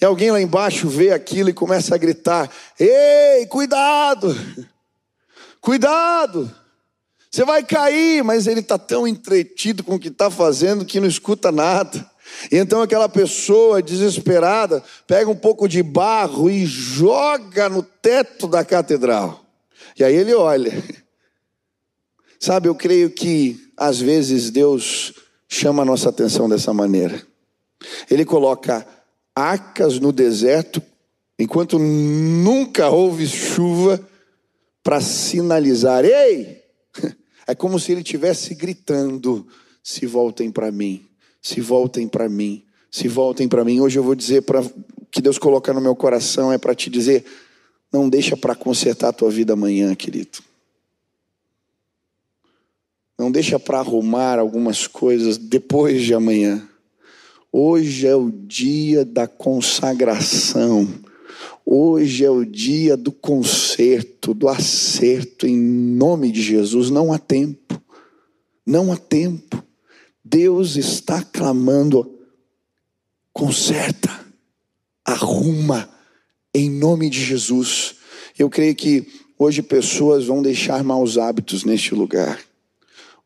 E 0.00 0.04
alguém 0.04 0.30
lá 0.30 0.40
embaixo 0.40 0.88
vê 0.88 1.10
aquilo 1.10 1.50
e 1.50 1.52
começa 1.52 1.92
a 1.92 1.98
gritar: 1.98 2.48
Ei, 2.78 3.46
cuidado! 3.46 4.32
Cuidado! 5.60 6.59
Você 7.30 7.44
vai 7.44 7.62
cair, 7.62 8.24
mas 8.24 8.48
ele 8.48 8.60
está 8.60 8.76
tão 8.76 9.06
entretido 9.06 9.84
com 9.84 9.94
o 9.94 9.98
que 9.98 10.08
está 10.08 10.28
fazendo 10.30 10.84
que 10.84 10.98
não 10.98 11.06
escuta 11.06 11.52
nada. 11.52 12.10
E 12.50 12.56
então 12.56 12.82
aquela 12.82 13.08
pessoa 13.08 13.80
desesperada 13.80 14.82
pega 15.06 15.30
um 15.30 15.36
pouco 15.36 15.68
de 15.68 15.82
barro 15.82 16.50
e 16.50 16.66
joga 16.66 17.68
no 17.68 17.82
teto 17.82 18.48
da 18.48 18.64
catedral. 18.64 19.44
E 19.98 20.02
aí 20.02 20.14
ele 20.14 20.34
olha. 20.34 20.72
Sabe, 22.38 22.68
eu 22.68 22.74
creio 22.74 23.10
que 23.10 23.70
às 23.76 24.00
vezes 24.00 24.50
Deus 24.50 25.12
chama 25.48 25.82
a 25.82 25.84
nossa 25.84 26.08
atenção 26.08 26.48
dessa 26.48 26.72
maneira. 26.72 27.22
Ele 28.10 28.24
coloca 28.24 28.86
arcas 29.34 29.98
no 30.00 30.10
deserto, 30.12 30.82
enquanto 31.38 31.78
nunca 31.78 32.88
houve 32.88 33.26
chuva, 33.26 34.00
para 34.82 35.00
sinalizar: 35.00 36.04
ei, 36.04 36.59
é 37.50 37.54
como 37.54 37.78
se 37.78 37.92
ele 37.92 38.00
estivesse 38.00 38.54
gritando: 38.54 39.46
se 39.82 40.06
voltem 40.06 40.50
para 40.50 40.70
mim, 40.70 41.04
se 41.42 41.60
voltem 41.60 42.06
para 42.06 42.28
mim, 42.28 42.64
se 42.90 43.08
voltem 43.08 43.48
para 43.48 43.64
mim. 43.64 43.80
Hoje 43.80 43.98
eu 43.98 44.04
vou 44.04 44.14
dizer 44.14 44.42
para 44.42 44.62
que 45.10 45.20
Deus 45.20 45.38
coloca 45.38 45.72
no 45.72 45.80
meu 45.80 45.96
coração 45.96 46.52
é 46.52 46.58
para 46.58 46.74
te 46.74 46.88
dizer: 46.88 47.24
não 47.92 48.08
deixa 48.08 48.36
para 48.36 48.54
consertar 48.54 49.08
a 49.08 49.12
tua 49.12 49.30
vida 49.30 49.52
amanhã, 49.52 49.94
querido. 49.94 50.38
Não 53.18 53.30
deixa 53.30 53.58
para 53.58 53.80
arrumar 53.80 54.38
algumas 54.38 54.86
coisas 54.86 55.36
depois 55.36 56.02
de 56.02 56.14
amanhã. 56.14 56.66
Hoje 57.52 58.06
é 58.06 58.14
o 58.14 58.30
dia 58.30 59.04
da 59.04 59.26
consagração 59.26 60.88
Hoje 61.72 62.24
é 62.24 62.30
o 62.30 62.44
dia 62.44 62.96
do 62.96 63.12
conserto, 63.12 64.34
do 64.34 64.48
acerto, 64.48 65.46
em 65.46 65.56
nome 65.56 66.32
de 66.32 66.42
Jesus. 66.42 66.90
Não 66.90 67.12
há 67.12 67.18
tempo, 67.18 67.80
não 68.66 68.90
há 68.90 68.96
tempo. 68.96 69.64
Deus 70.24 70.74
está 70.74 71.22
clamando: 71.22 72.12
conserta, 73.32 74.10
arruma, 75.04 75.88
em 76.52 76.68
nome 76.68 77.08
de 77.08 77.24
Jesus. 77.24 77.94
Eu 78.36 78.50
creio 78.50 78.74
que 78.74 79.06
hoje 79.38 79.62
pessoas 79.62 80.26
vão 80.26 80.42
deixar 80.42 80.82
maus 80.82 81.18
hábitos 81.18 81.62
neste 81.62 81.94
lugar. 81.94 82.40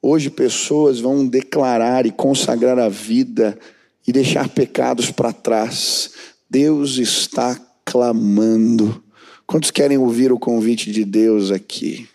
Hoje 0.02 0.28
pessoas 0.28 1.00
vão 1.00 1.26
declarar 1.26 2.04
e 2.04 2.12
consagrar 2.12 2.78
a 2.78 2.90
vida 2.90 3.58
e 4.06 4.12
deixar 4.12 4.50
pecados 4.50 5.10
para 5.10 5.32
trás. 5.32 6.10
Deus 6.50 6.98
está 6.98 7.58
clamando. 7.84 9.02
Quantos 9.46 9.70
querem 9.70 9.98
ouvir 9.98 10.32
o 10.32 10.38
convite 10.38 10.90
de 10.90 11.04
Deus 11.04 11.50
aqui? 11.50 12.08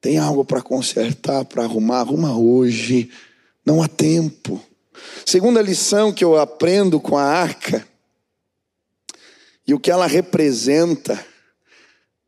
Tem 0.00 0.18
algo 0.18 0.44
para 0.44 0.62
consertar, 0.62 1.44
para 1.44 1.64
arrumar? 1.64 2.00
Arruma 2.00 2.38
hoje. 2.38 3.10
Não 3.66 3.82
há 3.82 3.88
tempo. 3.88 4.60
Segunda 5.26 5.60
lição 5.60 6.12
que 6.12 6.24
eu 6.24 6.38
aprendo 6.38 7.00
com 7.00 7.16
a 7.16 7.24
arca 7.24 7.86
e 9.66 9.74
o 9.74 9.78
que 9.80 9.90
ela 9.90 10.06
representa. 10.06 11.22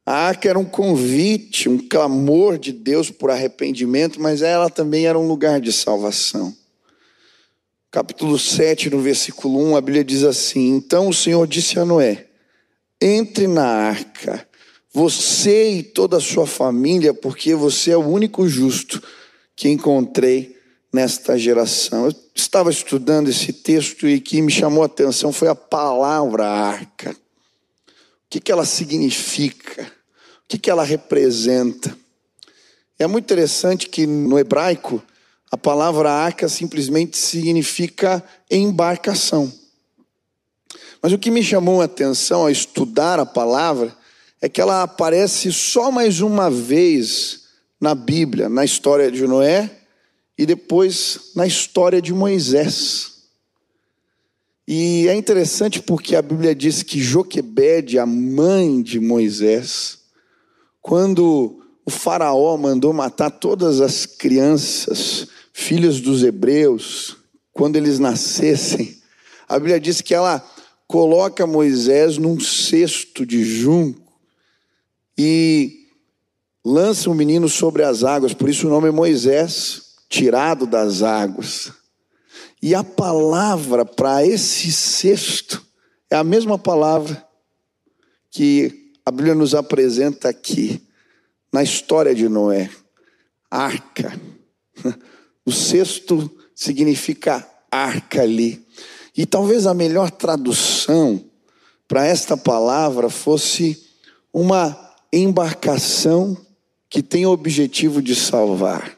A 0.05 0.13
arca 0.13 0.49
era 0.49 0.59
um 0.59 0.65
convite, 0.65 1.69
um 1.69 1.79
clamor 1.79 2.59
de 2.59 2.73
Deus 2.73 3.11
por 3.11 3.31
arrependimento, 3.31 4.21
mas 4.21 4.43
ela 4.43 4.69
também 4.69 5.07
era 5.07 5.19
um 5.19 5.27
lugar 5.27 5.61
de 5.61 5.73
salvação. 5.73 6.55
Capítulo 7.91 8.39
7, 8.39 8.91
no 8.91 9.01
versículo 9.01 9.59
1, 9.71 9.77
a 9.77 9.81
Bíblia 9.81 10.05
diz 10.05 10.23
assim: 10.23 10.69
Então 10.69 11.09
o 11.09 11.15
Senhor 11.15 11.47
disse 11.47 11.79
a 11.79 11.85
Noé: 11.85 12.27
entre 13.01 13.47
na 13.47 13.65
arca, 13.65 14.47
você 14.93 15.71
e 15.71 15.83
toda 15.83 16.17
a 16.17 16.21
sua 16.21 16.47
família, 16.47 17.15
porque 17.15 17.55
você 17.55 17.93
é 17.93 17.97
o 17.97 18.07
único 18.07 18.47
justo 18.49 19.03
que 19.57 19.69
encontrei 19.69 20.59
nesta 20.93 21.39
geração. 21.39 22.07
Eu 22.07 22.15
estava 22.35 22.71
estudando 22.71 23.29
esse 23.29 23.53
texto 23.53 24.09
e 24.09 24.21
que 24.21 24.43
me 24.43 24.51
chamou 24.51 24.83
a 24.83 24.87
atenção 24.87 25.33
foi 25.33 25.49
a 25.49 25.55
palavra 25.55 26.47
arca. 26.47 27.13
O 27.13 27.17
que, 28.29 28.41
que 28.41 28.53
ela 28.53 28.65
significa? 28.65 29.83
O 29.83 30.49
que, 30.49 30.59
que 30.59 30.71
ela 30.71 30.85
representa? 30.85 31.97
É 32.99 33.07
muito 33.07 33.25
interessante 33.25 33.89
que 33.89 34.07
no 34.07 34.39
hebraico 34.39 35.03
a 35.51 35.57
palavra 35.57 36.11
arca 36.11 36.49
simplesmente 36.49 37.17
significa 37.17 38.23
embarcação. 38.51 39.53
Mas 41.03 41.13
o 41.13 41.19
que 41.19 41.31
me 41.31 41.43
chamou 41.43 41.81
a 41.81 41.85
atenção 41.85 42.43
ao 42.43 42.51
estudar 42.51 43.19
a 43.19 43.27
palavra 43.27 43.97
é 44.41 44.49
que 44.49 44.61
ela 44.61 44.83
aparece 44.83 45.53
só 45.53 45.91
mais 45.91 46.21
uma 46.21 46.51
vez 46.51 47.45
na 47.81 47.95
Bíblia, 47.95 48.49
na 48.49 48.65
história 48.65 49.11
de 49.11 49.27
Noé 49.27 49.71
e 50.37 50.45
depois 50.45 51.33
na 51.35 51.47
história 51.47 52.01
de 52.01 52.13
Moisés. 52.13 53.11
E 54.69 55.09
é 55.09 55.15
interessante 55.15 55.83
porque 55.83 56.15
a 56.15 56.23
Bíblia 56.23 56.55
diz 56.55 56.83
que 56.83 57.01
Joquebede, 57.01 57.99
a 57.99 58.07
mãe 58.07 58.83
de 58.83 59.01
Moisés, 59.01 59.99
quando 60.81 61.61
o 61.85 61.91
Faraó 61.91 62.57
mandou 62.57 62.93
matar 62.93 63.31
todas 63.31 63.81
as 63.81 64.07
crianças, 64.07 65.27
filhas 65.53 66.01
dos 66.01 66.23
hebreus, 66.23 67.17
quando 67.53 67.77
eles 67.77 67.99
nascessem, 67.99 68.97
a 69.49 69.59
Bíblia 69.59 69.81
diz 69.81 70.01
que 70.01 70.15
ela 70.15 70.43
coloca 70.91 71.47
Moisés 71.47 72.19
num 72.19 72.41
cesto 72.41 73.25
de 73.25 73.45
junco 73.45 74.13
e 75.17 75.87
lança 76.65 77.09
o 77.09 77.15
menino 77.15 77.49
sobre 77.49 77.85
as 77.85 78.03
águas, 78.03 78.35
por 78.35 78.49
isso 78.49 78.67
o 78.67 78.71
nome 78.71 78.89
é 78.89 78.91
Moisés, 78.91 79.95
tirado 80.09 80.67
das 80.67 81.01
águas. 81.01 81.73
E 82.61 82.75
a 82.75 82.83
palavra 82.83 83.85
para 83.85 84.27
esse 84.27 84.73
cesto 84.73 85.65
é 86.11 86.17
a 86.17 86.25
mesma 86.25 86.59
palavra 86.59 87.25
que 88.29 88.91
a 89.07 89.13
Bíblia 89.13 89.37
nos 89.37 89.55
apresenta 89.55 90.29
aqui, 90.29 90.85
na 91.53 91.63
história 91.63 92.13
de 92.13 92.29
Noé: 92.29 92.69
arca. 93.49 94.13
O 95.47 95.53
cesto 95.53 96.31
significa 96.55 97.49
arca 97.71 98.23
ali. 98.23 98.65
E 99.17 99.27
talvez 99.27 99.67
a 99.67 99.75
melhor 99.75 100.11
tradução 100.11 101.25
para 101.87 102.07
esta 102.07 102.37
palavra 102.37 103.11
fosse 103.11 103.83
uma 104.33 104.95
embarcação 105.13 106.37
que 106.89 107.03
tem 107.03 107.27
o 107.27 107.31
objetivo 107.31 108.01
de 108.01 108.15
salvar. 108.15 108.97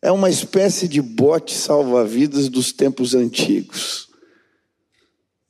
É 0.00 0.12
uma 0.12 0.30
espécie 0.30 0.86
de 0.86 1.02
bote 1.02 1.54
salva-vidas 1.54 2.48
dos 2.48 2.72
tempos 2.72 3.14
antigos. 3.14 4.08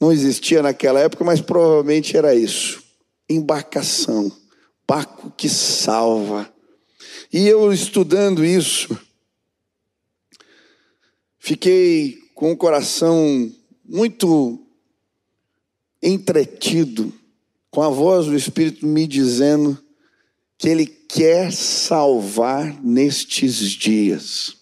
Não 0.00 0.12
existia 0.12 0.62
naquela 0.62 1.00
época, 1.00 1.24
mas 1.24 1.40
provavelmente 1.40 2.16
era 2.16 2.34
isso. 2.34 2.82
Embarcação, 3.28 4.32
barco 4.86 5.32
que 5.36 5.48
salva. 5.48 6.50
E 7.32 7.46
eu 7.46 7.72
estudando 7.72 8.44
isso, 8.44 8.98
fiquei 11.38 12.27
com 12.38 12.52
o 12.52 12.56
coração 12.56 13.50
muito 13.84 14.64
entretido, 16.00 17.12
com 17.68 17.82
a 17.82 17.88
voz 17.88 18.26
do 18.26 18.36
Espírito 18.36 18.86
me 18.86 19.08
dizendo 19.08 19.76
que 20.56 20.68
Ele 20.68 20.86
quer 20.86 21.52
salvar 21.52 22.80
nestes 22.80 23.56
dias. 23.56 24.56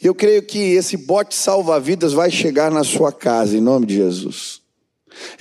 Eu 0.00 0.14
creio 0.14 0.40
que 0.44 0.56
esse 0.56 0.96
bote 0.96 1.34
salva-vidas 1.34 2.12
vai 2.12 2.30
chegar 2.30 2.70
na 2.70 2.84
sua 2.84 3.10
casa, 3.10 3.56
em 3.56 3.60
nome 3.60 3.86
de 3.86 3.96
Jesus. 3.96 4.62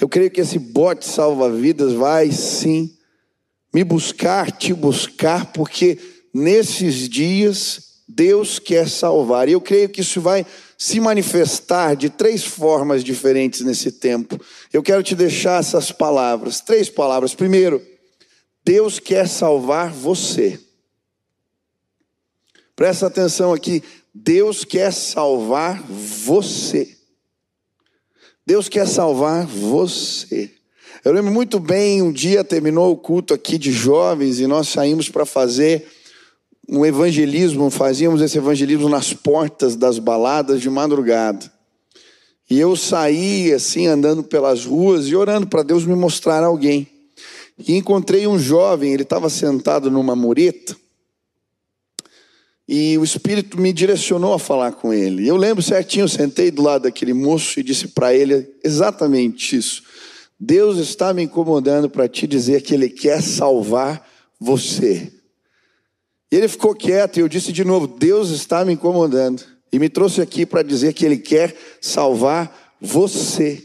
Eu 0.01 0.10
creio 0.10 0.31
que 0.31 0.41
esse 0.41 0.57
bote 0.57 1.05
salva-vidas 1.05 1.93
vai 1.93 2.31
sim 2.31 2.98
me 3.72 3.83
buscar, 3.83 4.51
te 4.51 4.74
buscar, 4.74 5.53
porque 5.53 6.00
nesses 6.33 7.07
dias 7.07 8.01
Deus 8.07 8.57
quer 8.57 8.89
salvar. 8.89 9.48
E 9.48 9.51
eu 9.51 9.62
creio 9.62 9.88
que 9.88 10.01
isso 10.01 10.19
vai 10.19 10.43
se 10.84 11.00
manifestar 11.00 11.96
de 11.96 12.10
três 12.10 12.44
formas 12.44 13.06
diferentes 13.06 13.62
nesse 13.62 13.90
tempo. 13.90 14.38
Eu 14.74 14.84
quero 14.84 15.02
te 15.02 15.16
deixar 15.16 15.62
essas 15.62 15.94
palavras, 15.94 16.60
três 16.60 16.90
palavras. 16.90 17.34
Primeiro, 17.34 17.82
Deus 18.66 19.00
quer 19.00 19.30
salvar 19.30 19.94
você. 19.94 20.60
Presta 22.75 23.08
atenção 23.08 23.54
aqui. 23.54 23.82
Deus 24.13 24.66
quer 24.66 24.92
salvar 24.92 25.82
você. 25.84 26.98
Deus 28.46 28.68
quer 28.68 28.86
salvar 28.86 29.46
você. 29.46 30.52
Eu 31.06 31.13
lembro 31.13 31.32
muito 31.32 31.62
bem, 31.62 32.02
um 32.02 32.12
dia 32.12 32.44
terminou 32.44 32.92
o 32.92 32.98
culto 32.98 33.34
aqui 33.34 33.58
de 33.58 33.72
jovens 33.72 34.42
e 34.42 34.48
nós 34.48 34.68
saímos 34.68 35.08
para 35.08 35.25
fazer 35.25 35.88
um 36.67 36.86
evangelismo, 36.86 37.70
fazíamos 37.70 38.22
esse 38.22 38.38
evangelismo 38.38 38.89
nas 38.89 39.13
portas 39.13 39.75
das 39.75 40.00
baladas 40.00 40.62
de 40.62 40.70
madrugada. 40.70 41.51
E 42.50 42.60
eu 42.60 42.75
saí 42.75 43.51
assim, 43.53 43.88
andando 43.88 44.24
pelas 44.24 44.65
ruas 44.65 45.08
e 45.08 45.15
orando 45.15 45.48
para 45.48 45.64
Deus 45.64 45.85
me 45.85 45.96
mostrar 45.96 46.44
alguém. 46.44 46.88
E 47.57 47.75
encontrei 47.75 48.27
um 48.27 48.40
jovem, 48.40 48.94
ele 48.94 49.03
estava 49.03 49.29
sentado 49.29 49.92
numa 49.92 50.16
mureta, 50.16 50.75
e 52.68 52.98
o 52.98 53.03
Espírito 53.03 53.59
me 53.59 53.74
direcionou 53.74 54.33
a 54.33 54.40
falar 54.40 54.72
com 54.72 54.94
ele. 54.94 55.27
Eu 55.27 55.35
lembro 55.35 55.61
certinho, 55.61 56.05
eu 56.05 56.09
sentei 56.09 56.50
do 56.50 56.61
lado 56.61 56.83
daquele 56.83 57.14
moço 57.14 57.59
e 57.59 57.64
disse 57.64 57.90
para 57.90 58.14
ele 58.14 58.48
exatamente 58.64 59.57
isso. 59.57 59.83
Deus 60.40 60.77
está 60.77 61.14
me 61.14 61.24
incomodando 61.24 61.90
para 61.90 62.07
te 62.07 62.27
dizer 62.27 62.61
que 62.61 62.74
Ele 62.74 62.90
quer 62.90 63.22
salvar 63.22 64.05
você. 64.40 65.11
E 66.33 66.35
ele 66.35 66.48
ficou 66.48 66.74
quieto 66.74 67.17
e 67.17 67.19
eu 67.19 67.27
disse 67.27 67.51
de 67.51 67.63
novo: 67.63 67.85
Deus 67.85 68.31
está 68.31 68.65
me 68.65 68.74
incomodando. 68.74 69.43
E 69.72 69.77
me 69.77 69.87
trouxe 69.87 70.19
aqui 70.19 70.48
para 70.48 70.63
dizer 70.63 70.91
que 70.91 71.05
Ele 71.05 71.17
quer 71.17 71.55
salvar 71.79 72.74
você. 72.81 73.61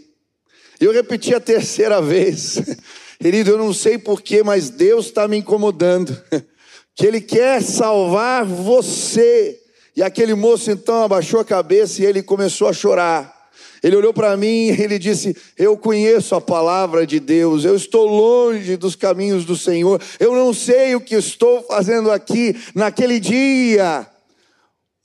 Eu 0.79 0.93
repeti 0.93 1.35
a 1.35 1.41
terceira 1.41 2.03
vez. 2.03 2.61
Querido, 3.19 3.53
eu 3.53 3.57
não 3.57 3.73
sei 3.73 3.97
porquê, 3.97 4.43
mas 4.43 4.69
Deus 4.69 5.07
está 5.07 5.27
me 5.27 5.39
incomodando. 5.39 6.15
Que 6.95 7.07
Ele 7.07 7.23
quer 7.23 7.63
salvar 7.63 8.45
você. 8.45 9.59
E 9.97 10.03
aquele 10.03 10.35
moço 10.35 10.71
então 10.71 11.05
abaixou 11.05 11.41
a 11.41 11.45
cabeça 11.45 12.03
e 12.03 12.05
ele 12.05 12.23
começou 12.23 12.69
a 12.69 12.73
chorar. 12.73 13.38
Ele 13.83 13.97
olhou 13.97 14.13
para 14.13 14.37
mim 14.37 14.67
e 14.67 14.83
ele 14.83 14.99
disse: 14.99 15.37
Eu 15.57 15.77
conheço 15.77 16.35
a 16.35 16.41
palavra 16.41 17.07
de 17.07 17.21
Deus, 17.21 17.65
eu 17.65 17.77
estou 17.77 18.07
longe 18.07 18.77
dos 18.77 18.97
caminhos 18.97 19.45
do 19.45 19.57
Senhor, 19.57 20.01
eu 20.19 20.35
não 20.35 20.53
sei 20.53 20.95
o 20.95 21.01
que 21.01 21.15
estou 21.15 21.63
fazendo 21.63 22.11
aqui 22.11 22.57
naquele 22.75 23.21
dia. 23.21 24.07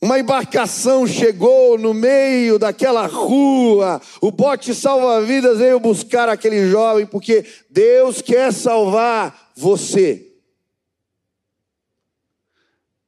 Uma 0.02 0.20
embarcação 0.20 1.08
chegou 1.08 1.78
no 1.78 1.94
meio 1.94 2.60
daquela 2.60 3.08
rua, 3.08 4.02
o 4.20 4.32
bote 4.32 4.76
salva-vidas 4.76 5.60
veio 5.60 5.80
buscar 5.80 6.28
aquele 6.28 6.70
jovem, 6.70 7.06
porque 7.06 7.46
Deus 7.70 8.22
quer 8.22 8.52
salvar 8.52 9.52
você. 9.56 10.28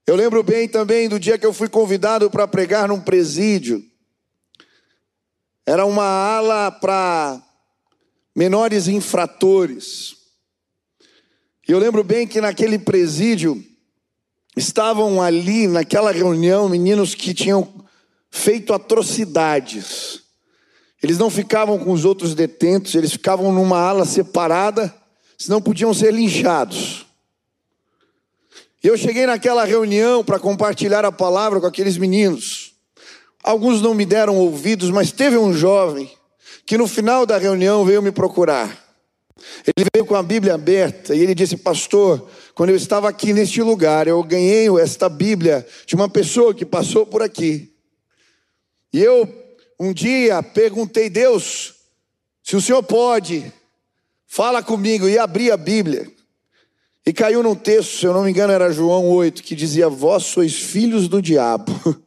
Eu 0.08 0.15
lembro 0.15 0.43
bem 0.43 0.69
também 0.69 1.10
do 1.10 1.19
dia 1.19 1.38
que 1.38 1.45
eu 1.45 1.51
fui 1.51 1.67
convidado 1.67 2.30
para 2.30 2.47
pregar 2.47 2.88
num 2.88 3.01
presídio. 3.01 3.84
Era 5.65 5.86
uma 5.86 6.04
ala 6.04 6.71
para 6.71 7.41
menores 8.36 8.88
infratores. 8.88 10.15
E 11.67 11.71
eu 11.71 11.80
lembro 11.80 12.04
bem 12.04 12.28
que 12.28 12.39
naquele 12.39 12.78
presídio, 12.78 13.63
estavam 14.56 15.21
ali 15.21 15.67
naquela 15.67 16.12
reunião 16.12 16.69
meninos 16.69 17.13
que 17.13 17.34
tinham 17.34 17.67
feito 18.32 18.73
atrocidades. 18.73 20.21
Eles 21.04 21.17
não 21.17 21.30
ficavam 21.30 21.78
com 21.78 21.91
os 21.91 22.06
outros 22.06 22.34
detentos, 22.34 22.95
eles 22.95 23.12
ficavam 23.12 23.51
numa 23.51 23.78
ala 23.80 24.06
separada, 24.06 24.93
senão 25.38 25.62
podiam 25.62 25.93
ser 25.93 26.13
linchados. 26.13 27.06
E 28.84 28.88
eu 28.88 28.97
cheguei 28.97 29.25
naquela 29.25 29.65
reunião 29.65 30.23
para 30.23 30.39
compartilhar 30.39 31.04
a 31.04 31.12
palavra 31.12 31.60
com 31.60 31.67
aqueles 31.67 31.97
meninos. 31.97 32.64
Alguns 33.45 33.79
não 33.79 33.93
me 33.93 34.08
deram 34.08 34.36
ouvidos, 34.38 34.89
mas 34.89 35.12
teve 35.12 35.38
um 35.38 35.53
jovem 35.53 36.12
que 36.65 36.79
no 36.79 36.88
final 36.88 37.27
da 37.27 37.38
reunião 37.38 37.86
veio 37.86 38.01
me 38.01 38.12
procurar. 38.12 38.75
Ele 39.67 39.88
veio 39.93 40.03
com 40.03 40.15
a 40.15 40.23
Bíblia 40.23 40.55
aberta 40.55 41.13
e 41.13 41.19
ele 41.19 41.36
disse: 41.36 41.55
Pastor, 41.55 42.27
quando 42.55 42.71
eu 42.71 42.75
estava 42.75 43.08
aqui 43.08 43.34
neste 43.34 43.62
lugar, 43.62 44.08
eu 44.08 44.23
ganhei 44.23 44.67
esta 44.81 45.08
Bíblia 45.08 45.63
de 45.86 45.93
uma 45.93 46.10
pessoa 46.10 46.55
que 46.55 46.65
passou 46.65 47.05
por 47.05 47.21
aqui. 47.21 47.71
E 48.91 48.99
eu, 48.99 49.31
um 49.79 49.93
dia, 49.93 50.41
perguntei, 50.41 51.08
Deus, 51.08 51.75
se 52.41 52.55
o 52.55 52.62
Senhor 52.62 52.81
pode, 52.81 53.53
fala 54.25 54.63
comigo, 54.63 55.08
e 55.08 55.19
abri 55.19 55.51
a 55.51 55.58
Bíblia. 55.58 56.12
E 57.05 57.13
caiu 57.13 57.43
num 57.43 57.53
texto, 57.53 57.99
se 57.99 58.05
eu 58.08 58.13
não 58.13 58.23
me 58.23 58.31
engano, 58.31 58.51
era 58.51 58.73
João 58.73 59.08
8, 59.08 59.43
que 59.43 59.53
dizia: 59.53 59.88
Vós 59.88 60.23
sois 60.23 60.55
filhos 60.55 61.08
do 61.08 61.21
diabo, 61.21 61.71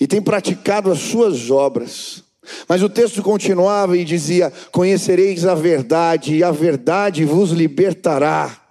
e 0.00 0.06
tem 0.06 0.20
praticado 0.20 0.90
as 0.90 0.98
suas 0.98 1.50
obras. 1.50 2.24
Mas 2.68 2.82
o 2.82 2.88
texto 2.88 3.22
continuava 3.22 3.96
e 3.96 4.04
dizia: 4.04 4.52
Conhecereis 4.70 5.44
a 5.44 5.54
verdade, 5.54 6.36
e 6.36 6.44
a 6.44 6.50
verdade 6.50 7.24
vos 7.24 7.50
libertará. 7.50 8.65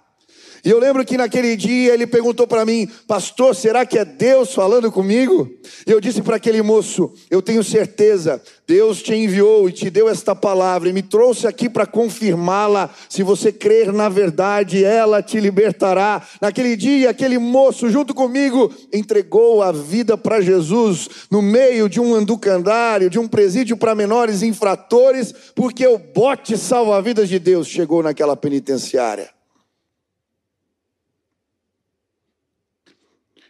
E 0.66 0.70
eu 0.70 0.80
lembro 0.80 1.04
que 1.04 1.16
naquele 1.16 1.54
dia 1.54 1.94
ele 1.94 2.08
perguntou 2.08 2.44
para 2.44 2.66
mim, 2.66 2.90
pastor, 3.06 3.54
será 3.54 3.86
que 3.86 3.96
é 3.96 4.04
Deus 4.04 4.52
falando 4.52 4.90
comigo? 4.90 5.48
E 5.86 5.92
eu 5.92 6.00
disse 6.00 6.20
para 6.22 6.34
aquele 6.34 6.60
moço, 6.60 7.14
eu 7.30 7.40
tenho 7.40 7.62
certeza, 7.62 8.42
Deus 8.66 9.00
te 9.00 9.14
enviou 9.14 9.68
e 9.68 9.72
te 9.72 9.88
deu 9.88 10.08
esta 10.08 10.34
palavra 10.34 10.88
e 10.88 10.92
me 10.92 11.02
trouxe 11.02 11.46
aqui 11.46 11.68
para 11.68 11.86
confirmá-la. 11.86 12.90
Se 13.08 13.22
você 13.22 13.52
crer 13.52 13.92
na 13.92 14.08
verdade, 14.08 14.82
ela 14.82 15.22
te 15.22 15.38
libertará. 15.38 16.20
Naquele 16.40 16.74
dia, 16.74 17.10
aquele 17.10 17.38
moço, 17.38 17.88
junto 17.88 18.12
comigo, 18.12 18.74
entregou 18.92 19.62
a 19.62 19.70
vida 19.70 20.18
para 20.18 20.40
Jesus 20.40 21.08
no 21.30 21.40
meio 21.40 21.88
de 21.88 22.00
um 22.00 22.12
anducandário, 22.12 23.08
de 23.08 23.20
um 23.20 23.28
presídio 23.28 23.76
para 23.76 23.94
menores 23.94 24.42
infratores, 24.42 25.32
porque 25.54 25.86
o 25.86 25.96
bote 25.96 26.58
salva-vidas 26.58 27.28
de 27.28 27.38
Deus 27.38 27.68
chegou 27.68 28.02
naquela 28.02 28.36
penitenciária. 28.36 29.35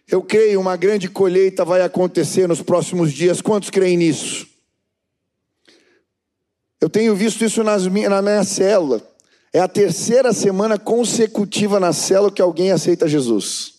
Eu 0.09 0.23
creio 0.23 0.61
uma 0.61 0.77
grande 0.77 1.09
colheita 1.09 1.64
vai 1.64 1.83
acontecer 1.83 2.47
nos 2.47 2.62
próximos 2.62 3.12
dias. 3.12 3.40
Quantos 3.40 3.71
creem 3.71 3.97
nisso? 3.97 4.47
Eu 6.81 6.88
tenho 6.88 7.14
visto 7.16 7.45
isso 7.45 7.64
nas 7.64 7.87
na 7.87 8.23
minha 8.23 8.45
célula. 8.45 9.03
É 9.53 9.59
a 9.59 9.66
terceira 9.66 10.33
semana 10.33 10.79
consecutiva 10.79 11.81
na 11.81 11.92
célula 11.92 12.31
que 12.31 12.42
alguém 12.42 12.71
aceita 12.71 13.09
Jesus. 13.09 13.75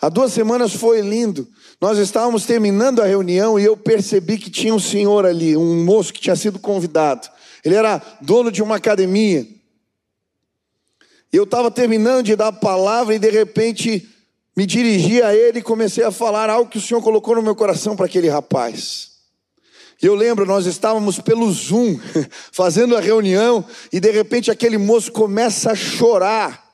Há 0.00 0.08
duas 0.08 0.32
semanas 0.32 0.72
foi 0.72 1.00
lindo. 1.00 1.48
Nós 1.80 1.98
estávamos 1.98 2.46
terminando 2.46 3.00
a 3.00 3.06
reunião 3.06 3.58
e 3.58 3.64
eu 3.64 3.76
percebi 3.76 4.38
que 4.38 4.50
tinha 4.50 4.74
um 4.74 4.78
senhor 4.78 5.26
ali, 5.26 5.56
um 5.56 5.84
moço 5.84 6.12
que 6.12 6.20
tinha 6.20 6.36
sido 6.36 6.58
convidado. 6.58 7.28
Ele 7.64 7.74
era 7.74 8.00
dono 8.20 8.52
de 8.52 8.62
uma 8.62 8.76
academia. 8.76 9.46
E 11.32 11.36
eu 11.36 11.44
estava 11.44 11.70
terminando 11.70 12.26
de 12.26 12.36
dar 12.36 12.48
a 12.48 12.52
palavra 12.52 13.14
e 13.14 13.18
de 13.18 13.30
repente 13.30 14.08
me 14.56 14.66
dirigi 14.66 15.22
a 15.22 15.34
ele 15.34 15.60
e 15.60 15.62
comecei 15.62 16.04
a 16.04 16.10
falar 16.10 16.50
algo 16.50 16.70
que 16.70 16.78
o 16.78 16.80
Senhor 16.80 17.02
colocou 17.02 17.34
no 17.34 17.42
meu 17.42 17.54
coração 17.54 17.96
para 17.96 18.06
aquele 18.06 18.28
rapaz. 18.28 19.10
E 20.02 20.06
eu 20.06 20.14
lembro, 20.14 20.46
nós 20.46 20.64
estávamos 20.64 21.18
pelo 21.18 21.50
Zoom, 21.52 21.98
fazendo 22.50 22.96
a 22.96 23.00
reunião, 23.00 23.64
e 23.92 24.00
de 24.00 24.10
repente 24.10 24.50
aquele 24.50 24.78
moço 24.78 25.12
começa 25.12 25.72
a 25.72 25.74
chorar, 25.74 26.68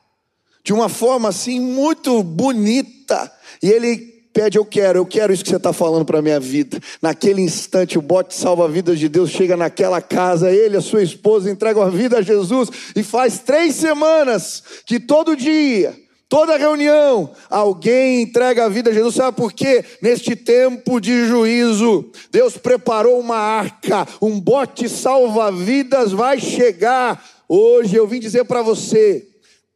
de 0.63 0.73
uma 0.73 0.87
forma 0.87 1.29
assim 1.29 1.59
muito 1.59 2.23
bonita, 2.23 3.31
e 3.61 3.69
ele 3.69 3.97
pede: 4.33 4.57
Eu 4.57 4.63
quero, 4.63 4.99
eu 4.99 5.05
quero 5.05 5.33
isso 5.33 5.43
que 5.43 5.49
você 5.49 5.57
está 5.57 5.73
falando 5.73 6.05
para 6.05 6.19
a 6.19 6.21
minha 6.21 6.39
vida. 6.39 6.79
Naquele 7.01 7.41
instante, 7.41 7.97
o 7.97 8.01
bote 8.01 8.33
salva-vidas 8.33 8.97
de 8.97 9.09
Deus 9.09 9.29
chega 9.29 9.57
naquela 9.57 10.01
casa, 10.01 10.51
ele, 10.51 10.77
a 10.77 10.81
sua 10.81 11.03
esposa, 11.03 11.51
entregam 11.51 11.83
a 11.83 11.89
vida 11.89 12.19
a 12.19 12.21
Jesus, 12.21 12.69
e 12.95 13.03
faz 13.03 13.39
três 13.39 13.75
semanas 13.75 14.63
que 14.85 14.99
todo 14.99 15.35
dia, 15.35 15.97
Toda 16.29 16.57
reunião, 16.57 17.33
alguém 17.49 18.21
entrega 18.21 18.65
a 18.65 18.69
vida 18.69 18.89
a 18.89 18.93
Jesus. 18.93 19.15
Sabe 19.15 19.37
por 19.37 19.53
quê? 19.53 19.83
Neste 20.01 20.35
tempo 20.35 20.99
de 20.99 21.25
juízo, 21.25 22.11
Deus 22.29 22.57
preparou 22.57 23.17
uma 23.19 23.37
arca, 23.37 24.05
um 24.21 24.37
bote 24.37 24.89
salva-vidas 24.89 26.11
vai 26.11 26.37
chegar. 26.37 27.23
Hoje 27.47 27.95
eu 27.95 28.05
vim 28.05 28.19
dizer 28.19 28.43
para 28.43 28.61
você: 28.61 29.25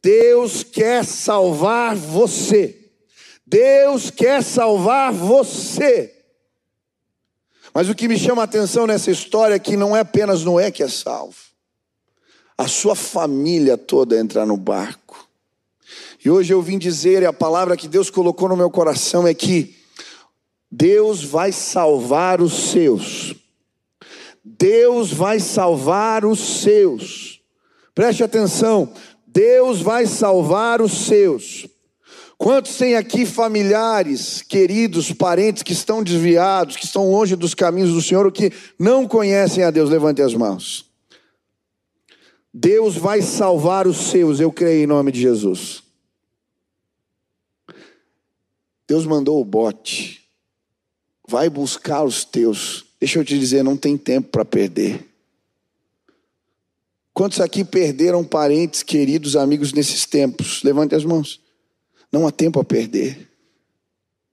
Deus 0.03 0.61
quer 0.61 1.05
salvar 1.05 1.95
você. 1.95 2.77
Deus 3.47 4.09
quer 4.09 4.43
salvar 4.43 5.13
você. 5.13 6.13
Mas 7.73 7.87
o 7.87 7.95
que 7.95 8.09
me 8.09 8.17
chama 8.17 8.41
a 8.41 8.45
atenção 8.45 8.85
nessa 8.85 9.09
história 9.09 9.55
é 9.55 9.59
que 9.59 9.77
não 9.77 9.95
é 9.95 10.01
apenas 10.01 10.43
Noé 10.43 10.69
que 10.69 10.83
é 10.83 10.89
salvo, 10.89 11.37
a 12.57 12.67
sua 12.67 12.95
família 12.95 13.77
toda 13.77 14.19
entra 14.19 14.45
no 14.45 14.57
barco. 14.57 15.00
E 16.23 16.29
hoje 16.29 16.53
eu 16.53 16.61
vim 16.61 16.77
dizer, 16.77 17.23
e 17.23 17.25
a 17.25 17.33
palavra 17.33 17.75
que 17.75 17.87
Deus 17.87 18.09
colocou 18.09 18.47
no 18.47 18.55
meu 18.55 18.69
coração 18.69 19.27
é 19.27 19.33
que 19.33 19.75
Deus 20.71 21.23
vai 21.23 21.51
salvar 21.51 22.41
os 22.41 22.71
seus. 22.71 23.35
Deus 24.43 25.11
vai 25.11 25.39
salvar 25.39 26.23
os 26.23 26.39
seus. 26.61 27.41
Preste 27.95 28.23
atenção, 28.23 28.93
Deus 29.25 29.81
vai 29.81 30.05
salvar 30.05 30.81
os 30.81 31.05
seus. 31.05 31.67
Quantos 32.37 32.75
tem 32.75 32.95
aqui 32.95 33.25
familiares, 33.25 34.41
queridos, 34.41 35.11
parentes 35.11 35.61
que 35.61 35.73
estão 35.73 36.01
desviados, 36.03 36.75
que 36.75 36.85
estão 36.85 37.11
longe 37.11 37.35
dos 37.35 37.53
caminhos 37.53 37.93
do 37.93 38.01
Senhor, 38.01 38.25
ou 38.25 38.31
que 38.31 38.51
não 38.79 39.07
conhecem 39.07 39.63
a 39.63 39.69
Deus? 39.69 39.89
Levante 39.89 40.21
as 40.21 40.33
mãos. 40.33 40.85
Deus 42.53 42.95
vai 42.95 43.21
salvar 43.21 43.87
os 43.87 43.97
seus, 43.97 44.39
eu 44.39 44.51
creio 44.51 44.83
em 44.83 44.87
nome 44.87 45.11
de 45.11 45.21
Jesus. 45.21 45.90
Deus 48.91 49.05
mandou 49.05 49.39
o 49.39 49.45
bote. 49.45 50.19
Vai 51.25 51.49
buscar 51.49 52.03
os 52.03 52.25
teus. 52.25 52.83
Deixa 52.99 53.19
eu 53.19 53.23
te 53.23 53.39
dizer, 53.39 53.63
não 53.63 53.77
tem 53.77 53.97
tempo 53.97 54.27
para 54.27 54.43
perder. 54.43 55.07
Quantos 57.13 57.39
aqui 57.39 57.63
perderam 57.63 58.21
parentes, 58.21 58.83
queridos, 58.83 59.37
amigos 59.37 59.71
nesses 59.71 60.05
tempos? 60.05 60.61
Levante 60.61 60.93
as 60.93 61.05
mãos. 61.05 61.39
Não 62.11 62.27
há 62.27 62.31
tempo 62.31 62.59
a 62.59 62.65
perder. 62.65 63.29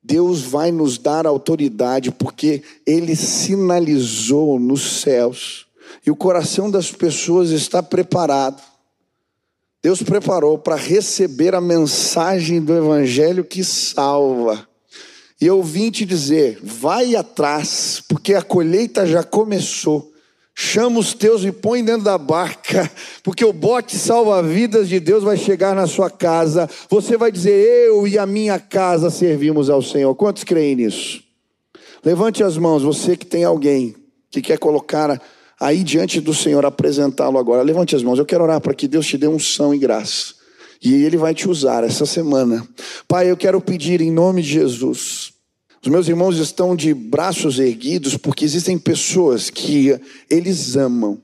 Deus 0.03 0.40
vai 0.40 0.73
nos 0.73 0.99
dar 0.99 1.25
autoridade 1.25 2.11
porque 2.11 2.64
Ele 2.85 3.14
sinalizou 3.14 4.59
nos 4.59 5.03
céus 5.03 5.68
e 6.05 6.11
o 6.11 6.16
coração 6.16 6.68
das 6.68 6.90
pessoas 6.90 7.51
está 7.51 7.81
preparado. 7.81 8.61
Deus 9.82 10.02
preparou 10.02 10.58
para 10.58 10.74
receber 10.74 11.54
a 11.54 11.60
mensagem 11.60 12.60
do 12.60 12.76
Evangelho 12.76 13.44
que 13.44 13.62
salva. 13.62 14.66
E 15.40 15.46
eu 15.46 15.62
vim 15.62 15.90
te 15.90 16.04
dizer: 16.04 16.58
vai 16.62 17.14
atrás, 17.14 18.02
porque 18.08 18.34
a 18.34 18.42
colheita 18.42 19.06
já 19.06 19.22
começou. 19.22 20.12
Chama 20.52 20.98
os 20.98 21.14
teus 21.14 21.44
e 21.44 21.52
põe 21.52 21.84
dentro 21.84 22.02
da 22.02 22.18
barca, 22.18 22.90
porque 23.22 23.44
o 23.44 23.52
bote 23.52 23.96
salva-vidas 23.96 24.88
de 24.88 24.98
Deus 24.98 25.22
vai 25.22 25.36
chegar 25.36 25.76
na 25.76 25.86
sua 25.86 26.10
casa. 26.10 26.68
Você 26.90 27.16
vai 27.16 27.30
dizer: 27.30 27.52
Eu 27.52 28.08
e 28.08 28.18
a 28.18 28.26
minha 28.26 28.58
casa 28.58 29.10
servimos 29.10 29.70
ao 29.70 29.80
Senhor. 29.80 30.12
Quantos 30.16 30.42
creem 30.42 30.74
nisso? 30.74 31.22
Levante 32.04 32.42
as 32.42 32.56
mãos, 32.56 32.82
você 32.82 33.16
que 33.16 33.26
tem 33.26 33.44
alguém 33.44 33.94
que 34.28 34.42
quer 34.42 34.58
colocar 34.58 35.20
aí 35.61 35.83
diante 35.83 36.21
do 36.21 36.35
Senhor, 36.35 36.64
apresentá-lo 36.64 37.38
agora. 37.38 37.62
Levante 37.62 37.97
as 37.97 38.03
mãos, 38.03 38.18
eu 38.18 38.27
quero 38.27 38.44
orar 38.44 38.61
para 38.61 38.75
que 38.75 38.88
Deus 38.88 39.07
te 39.07 39.16
dê 39.18 39.27
unção 39.27 39.75
e 39.75 39.79
graça. 39.79 40.35
E 40.83 40.94
Ele 41.05 41.16
vai 41.16 41.35
te 41.35 41.49
usar 41.49 41.85
essa 41.85 42.07
semana. 42.07 42.66
Pai, 43.07 43.31
eu 43.31 43.37
quero 43.37 43.61
pedir 43.61 44.01
em 44.01 44.11
nome 44.12 44.42
de 44.42 44.49
Jesus. 44.49 45.33
Os 45.83 45.88
meus 45.88 46.09
irmãos 46.09 46.38
estão 46.38 46.75
de 46.75 46.92
braços 46.92 47.59
erguidos 47.59 48.16
porque 48.16 48.44
existem 48.44 48.79
pessoas 48.79 49.49
que 49.51 49.99
eles 50.29 50.77
amam 50.77 51.21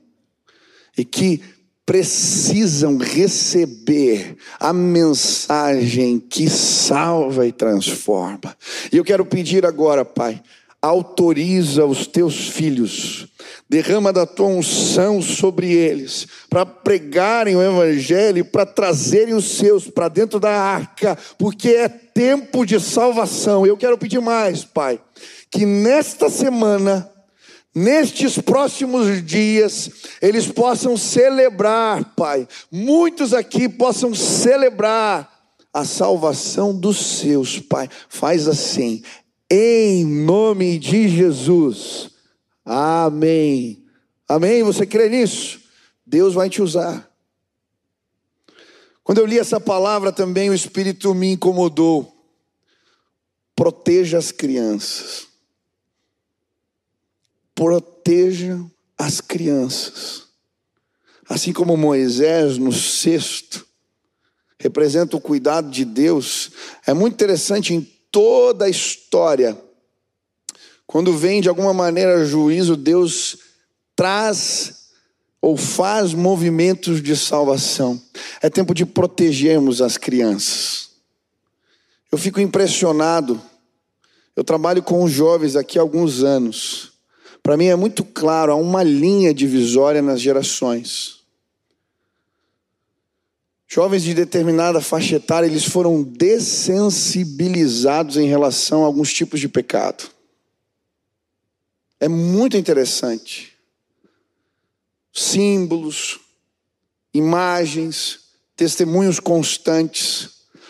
e 0.97 1.03
que 1.03 1.41
precisam 1.85 2.97
receber 2.97 4.37
a 4.59 4.73
mensagem 4.73 6.19
que 6.19 6.49
salva 6.49 7.45
e 7.45 7.51
transforma. 7.51 8.57
E 8.91 8.97
eu 8.97 9.03
quero 9.03 9.25
pedir 9.25 9.65
agora, 9.65 10.03
Pai, 10.03 10.41
autoriza 10.85 11.85
os 11.85 12.05
teus 12.07 12.47
filhos 12.49 13.27
derrama 13.67 14.13
da 14.13 14.25
tua 14.25 14.47
unção 14.47 15.21
sobre 15.21 15.73
eles, 15.73 16.27
para 16.49 16.65
pregarem 16.65 17.55
o 17.55 17.61
Evangelho, 17.61 18.45
para 18.45 18.65
trazerem 18.65 19.33
os 19.33 19.57
seus 19.57 19.89
para 19.89 20.07
dentro 20.07 20.39
da 20.39 20.51
arca, 20.51 21.17
porque 21.37 21.69
é 21.69 21.89
tempo 21.89 22.65
de 22.65 22.79
salvação. 22.79 23.65
Eu 23.65 23.75
quero 23.75 23.97
pedir 23.97 24.21
mais, 24.21 24.63
Pai, 24.63 24.99
que 25.49 25.65
nesta 25.65 26.29
semana, 26.29 27.09
nestes 27.73 28.37
próximos 28.37 29.25
dias, 29.25 29.89
eles 30.21 30.47
possam 30.47 30.95
celebrar, 30.95 32.13
Pai, 32.15 32.47
muitos 32.71 33.33
aqui 33.33 33.67
possam 33.67 34.13
celebrar 34.13 35.33
a 35.73 35.83
salvação 35.83 36.73
dos 36.73 37.19
seus, 37.19 37.59
Pai. 37.59 37.89
Faz 38.07 38.47
assim, 38.47 39.03
em 39.49 40.05
nome 40.05 40.79
de 40.79 41.07
Jesus. 41.07 42.09
Amém. 42.63 43.83
Amém? 44.27 44.63
Você 44.63 44.85
crê 44.85 45.09
nisso? 45.09 45.61
Deus 46.05 46.33
vai 46.33 46.49
te 46.49 46.61
usar. 46.61 47.09
Quando 49.03 49.19
eu 49.19 49.25
li 49.25 49.37
essa 49.37 49.59
palavra 49.59 50.11
também, 50.11 50.49
o 50.49 50.53
Espírito 50.53 51.13
me 51.13 51.33
incomodou. 51.33 52.11
Proteja 53.55 54.17
as 54.17 54.31
crianças. 54.31 55.27
Proteja 57.53 58.59
as 58.97 59.21
crianças. 59.21 60.23
Assim 61.29 61.53
como 61.53 61.77
Moisés 61.77 62.57
no 62.57 62.71
cesto 62.71 63.65
representa 64.59 65.15
o 65.15 65.21
cuidado 65.21 65.69
de 65.69 65.85
Deus, 65.85 66.51
é 66.87 66.93
muito 66.93 67.13
interessante 67.13 67.73
em 67.73 67.94
toda 68.15 68.63
a 68.63 68.69
história 68.69 69.61
quando 70.87 71.11
vem 71.17 71.41
de 71.41 71.49
alguma 71.49 71.73
maneira 71.73 72.23
juízo, 72.23 72.77
Deus 72.77 73.37
traz 73.97 74.85
ou 75.41 75.57
faz 75.57 76.13
movimentos 76.13 77.03
de 77.03 77.17
salvação. 77.17 78.01
É 78.41 78.49
tempo 78.49 78.73
de 78.73 78.85
protegermos 78.85 79.81
as 79.81 79.97
crianças. 79.97 80.91
Eu 82.09 82.17
fico 82.17 82.39
impressionado. 82.39 83.41
Eu 84.33 84.45
trabalho 84.45 84.81
com 84.81 85.03
os 85.03 85.11
jovens 85.11 85.57
aqui 85.57 85.77
há 85.77 85.81
alguns 85.81 86.23
anos. 86.23 86.93
Para 87.43 87.57
mim 87.57 87.65
é 87.65 87.75
muito 87.75 88.05
claro, 88.05 88.53
há 88.53 88.55
uma 88.55 88.81
linha 88.81 89.33
divisória 89.33 90.01
nas 90.01 90.21
gerações. 90.21 91.24
Jovens 93.67 94.03
de 94.03 94.13
determinada 94.13 94.79
faixa 94.79 95.15
etária, 95.15 95.47
eles 95.47 95.65
foram 95.65 96.03
dessensibilizados 96.03 98.17
em 98.17 98.27
relação 98.27 98.83
a 98.83 98.85
alguns 98.85 99.11
tipos 99.11 99.39
de 99.39 99.49
pecado. 99.49 100.03
É 101.99 102.07
muito 102.07 102.57
interessante. 102.57 103.53
Símbolos, 105.11 106.19
imagens, 107.13 108.19
testemunhos 108.55 109.19
constantes. 109.19 110.29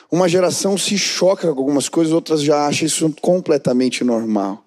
Uma 0.10 0.30
geração 0.30 0.78
se 0.78 0.98
choca 0.98 1.54
com 1.54 1.60
algumas 1.60 1.90
coisas, 1.90 2.14
outras 2.14 2.42
já 2.42 2.66
acham 2.66 2.86
isso 2.86 3.14
completamente 3.22 4.02
normal. 4.04 4.64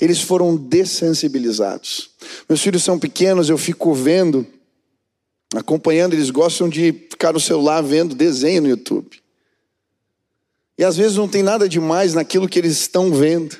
Eles 0.00 0.20
foram 0.20 0.56
dessensibilizados. 0.56 2.10
Meus 2.48 2.60
filhos 2.60 2.84
são 2.84 2.98
pequenos, 2.98 3.48
eu 3.48 3.58
fico 3.58 3.92
vendo, 3.94 4.46
acompanhando, 5.58 6.14
eles 6.14 6.30
gostam 6.30 6.68
de 6.68 6.92
ficar 6.92 7.32
no 7.32 7.40
celular 7.40 7.82
vendo 7.82 8.14
desenho 8.14 8.62
no 8.62 8.68
YouTube. 8.68 9.22
E 10.78 10.84
às 10.84 10.96
vezes 10.96 11.16
não 11.16 11.26
tem 11.26 11.42
nada 11.42 11.68
demais 11.68 12.14
naquilo 12.14 12.48
que 12.48 12.58
eles 12.58 12.72
estão 12.72 13.12
vendo. 13.12 13.56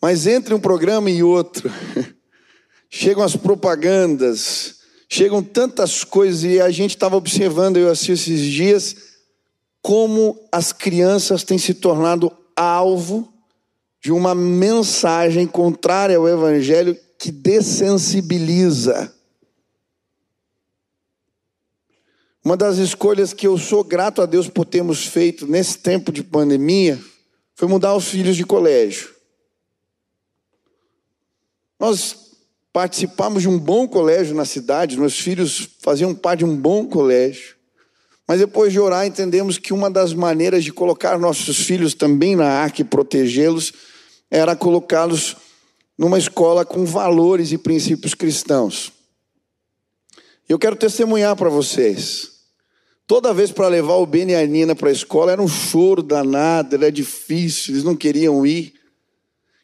Mas 0.00 0.26
entre 0.26 0.54
um 0.54 0.60
programa 0.60 1.10
e 1.10 1.22
outro, 1.22 1.70
chegam 2.88 3.22
as 3.22 3.34
propagandas, 3.34 4.76
chegam 5.08 5.42
tantas 5.42 6.04
coisas, 6.04 6.44
e 6.44 6.60
a 6.60 6.70
gente 6.70 6.90
estava 6.90 7.16
observando, 7.16 7.76
eu 7.76 7.90
assisti 7.90 8.12
esses 8.12 8.40
dias, 8.40 8.96
como 9.82 10.38
as 10.52 10.72
crianças 10.72 11.42
têm 11.42 11.58
se 11.58 11.74
tornado 11.74 12.30
alvo 12.54 13.32
de 14.02 14.12
uma 14.12 14.34
mensagem 14.34 15.46
contrária 15.46 16.16
ao 16.16 16.28
Evangelho 16.28 16.96
que 17.18 17.32
dessensibiliza. 17.32 19.12
Uma 22.46 22.56
das 22.56 22.76
escolhas 22.76 23.32
que 23.32 23.44
eu 23.44 23.58
sou 23.58 23.82
grato 23.82 24.22
a 24.22 24.24
Deus 24.24 24.48
por 24.48 24.64
termos 24.64 25.04
feito 25.04 25.48
nesse 25.48 25.78
tempo 25.78 26.12
de 26.12 26.22
pandemia 26.22 26.96
foi 27.56 27.66
mudar 27.66 27.92
os 27.96 28.06
filhos 28.06 28.36
de 28.36 28.46
colégio. 28.46 29.12
Nós 31.76 32.36
participamos 32.72 33.42
de 33.42 33.48
um 33.48 33.58
bom 33.58 33.88
colégio 33.88 34.32
na 34.32 34.44
cidade, 34.44 34.96
meus 34.96 35.18
filhos 35.18 35.70
faziam 35.80 36.14
parte 36.14 36.38
de 36.38 36.44
um 36.44 36.56
bom 36.56 36.86
colégio. 36.86 37.56
Mas 38.28 38.38
depois 38.38 38.72
de 38.72 38.78
orar, 38.78 39.04
entendemos 39.04 39.58
que 39.58 39.72
uma 39.72 39.90
das 39.90 40.14
maneiras 40.14 40.62
de 40.62 40.72
colocar 40.72 41.18
nossos 41.18 41.56
filhos 41.56 41.94
também 41.94 42.36
na 42.36 42.46
arca 42.46 42.80
e 42.80 42.84
protegê-los 42.84 43.72
era 44.30 44.54
colocá-los 44.54 45.36
numa 45.98 46.16
escola 46.16 46.64
com 46.64 46.84
valores 46.84 47.50
e 47.50 47.58
princípios 47.58 48.14
cristãos. 48.14 48.92
Eu 50.48 50.60
quero 50.60 50.76
testemunhar 50.76 51.34
para 51.34 51.48
vocês. 51.48 52.35
Toda 53.06 53.32
vez 53.32 53.52
para 53.52 53.68
levar 53.68 53.94
o 53.94 54.06
Ben 54.06 54.30
e 54.30 54.34
a 54.34 54.44
Nina 54.44 54.74
para 54.74 54.88
a 54.88 54.92
escola 54.92 55.30
era 55.30 55.40
um 55.40 55.46
choro 55.46 56.02
danado, 56.02 56.74
era 56.74 56.90
difícil, 56.90 57.72
eles 57.72 57.84
não 57.84 57.94
queriam 57.94 58.44
ir. 58.44 58.74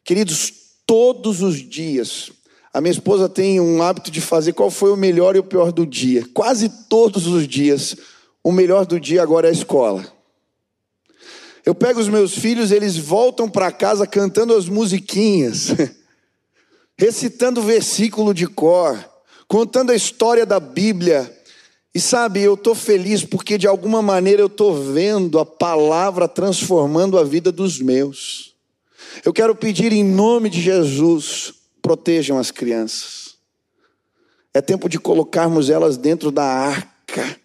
Queridos, 0.05 0.53
todos 0.85 1.41
os 1.41 1.57
dias, 1.57 2.31
a 2.73 2.79
minha 2.79 2.91
esposa 2.91 3.27
tem 3.27 3.59
um 3.59 3.83
hábito 3.83 4.09
de 4.09 4.21
fazer 4.21 4.53
qual 4.53 4.71
foi 4.71 4.91
o 4.93 4.97
melhor 4.97 5.35
e 5.35 5.39
o 5.39 5.43
pior 5.43 5.73
do 5.73 5.85
dia. 5.85 6.25
Quase 6.33 6.69
todos 6.87 7.27
os 7.27 7.45
dias, 7.45 7.97
o 8.41 8.51
melhor 8.51 8.85
do 8.85 8.97
dia 8.97 9.21
agora 9.21 9.47
é 9.47 9.49
a 9.49 9.53
escola. 9.53 10.05
Eu 11.65 11.75
pego 11.75 11.99
os 11.99 12.07
meus 12.07 12.33
filhos, 12.33 12.71
eles 12.71 12.97
voltam 12.97 13.49
para 13.49 13.71
casa 13.73 14.07
cantando 14.07 14.55
as 14.55 14.69
musiquinhas, 14.69 15.67
recitando 16.97 17.59
o 17.59 17.63
versículo 17.63 18.33
de 18.33 18.47
cor, 18.47 18.97
contando 19.49 19.91
a 19.91 19.95
história 19.95 20.45
da 20.45 20.61
Bíblia 20.61 21.42
e 21.95 21.99
sabe, 21.99 22.41
eu 22.41 22.55
estou 22.55 22.73
feliz 22.73 23.23
porque 23.23 23.57
de 23.57 23.67
alguma 23.67 24.01
maneira 24.01 24.41
eu 24.41 24.47
estou 24.47 24.73
vendo 24.73 25.37
a 25.37 25.45
palavra 25.45 26.27
transformando 26.27 27.19
a 27.19 27.23
vida 27.23 27.51
dos 27.51 27.79
meus. 27.79 28.55
Eu 29.23 29.31
quero 29.31 29.55
pedir 29.55 29.93
em 29.93 30.03
nome 30.03 30.49
de 30.49 30.59
Jesus, 30.59 31.53
protejam 31.81 32.39
as 32.39 32.49
crianças. 32.49 33.35
É 34.51 34.61
tempo 34.61 34.89
de 34.89 34.99
colocarmos 34.99 35.69
elas 35.69 35.95
dentro 35.95 36.31
da 36.31 36.43
arca. 36.43 37.39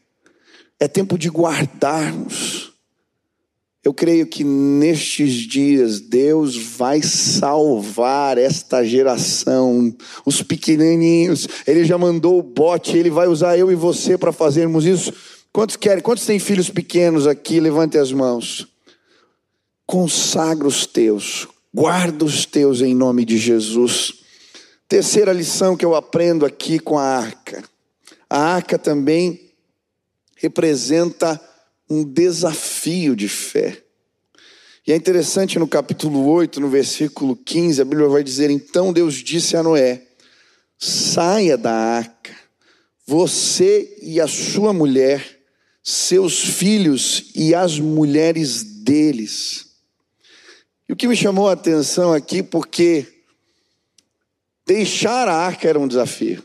É 0.81 0.89
tempo 0.89 1.19
de 1.19 1.29
guardarmos. 1.29 2.68
Eu 3.89 3.95
creio 3.95 4.27
que 4.27 4.45
nestes 4.45 5.33
dias 5.33 5.99
Deus 5.99 6.55
vai 6.55 7.01
salvar 7.01 8.37
esta 8.37 8.85
geração, 8.85 9.97
os 10.27 10.43
pequenininhos. 10.43 11.49
Ele 11.67 11.87
já 11.87 11.97
mandou 11.97 12.39
o 12.39 12.43
bote, 12.43 12.99
ele 12.99 13.09
vai 13.09 13.29
usar 13.29 13.57
eu 13.57 13.73
e 13.73 13.75
você 13.75 14.19
para 14.19 14.31
fazermos 14.31 14.85
isso. 14.85 15.11
Quantos 15.51 15.77
querem? 15.77 16.03
Quantos 16.03 16.27
têm 16.27 16.39
filhos 16.39 16.69
pequenos 16.69 17.27
aqui? 17.27 17.61
Levante 17.61 17.97
as 17.97 18.13
mãos. 18.13 18.69
Consagra 19.87 20.69
os 20.69 20.85
teus, 20.85 21.49
guarda 21.73 22.27
os 22.27 22.45
teus 22.45 22.83
em 22.83 22.95
nome 22.95 23.25
de 23.25 23.39
Jesus. 23.39 24.17
Terceira 24.87 25.33
lição 25.33 25.75
que 25.75 25.85
eu 25.87 25.95
aprendo 25.95 26.45
aqui 26.45 26.79
com 26.79 26.99
a 26.99 27.05
arca. 27.05 27.65
A 28.29 28.39
arca 28.39 28.79
também 28.79 29.51
representa 30.37 31.41
um 31.89 32.05
desafio 32.05 33.17
de 33.17 33.29
fé. 33.29 33.83
E 34.87 34.93
é 34.93 34.97
interessante 34.97 35.59
no 35.59 35.69
capítulo 35.69 36.27
8, 36.27 36.61
no 36.61 36.69
versículo 36.69 37.37
15, 37.37 37.83
a 37.83 37.85
Bíblia 37.85 38.09
vai 38.09 38.25
dizer: 38.25 38.51
Então 38.51 38.93
Deus 38.93 39.17
disse 39.17 39.57
a 39.57 39.63
Noé: 39.63 40.07
Saia 40.79 41.59
da 41.59 41.73
arca, 41.73 42.35
você 43.07 43.99
e 44.01 44.21
a 44.21 44.27
sua 44.27 44.73
mulher, 44.73 45.41
seus 45.83 46.41
filhos 46.41 47.31
e 47.35 47.55
as 47.55 47.79
mulheres 47.79 48.63
deles. 48.63 49.67
E 50.89 50.93
o 50.93 50.97
que 50.97 51.07
me 51.07 51.17
chamou 51.17 51.49
a 51.49 51.53
atenção 51.53 52.15
aqui, 52.15 52.43
porque 52.43 53.07
deixar 54.67 55.29
a 55.29 55.35
arca 55.35 55.69
era 55.69 55.79
um 55.79 55.89
desafio. 55.89 56.43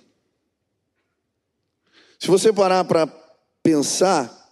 Se 2.20 2.28
você 2.28 2.52
parar 2.52 2.84
para 2.84 3.08
pensar, 3.62 4.43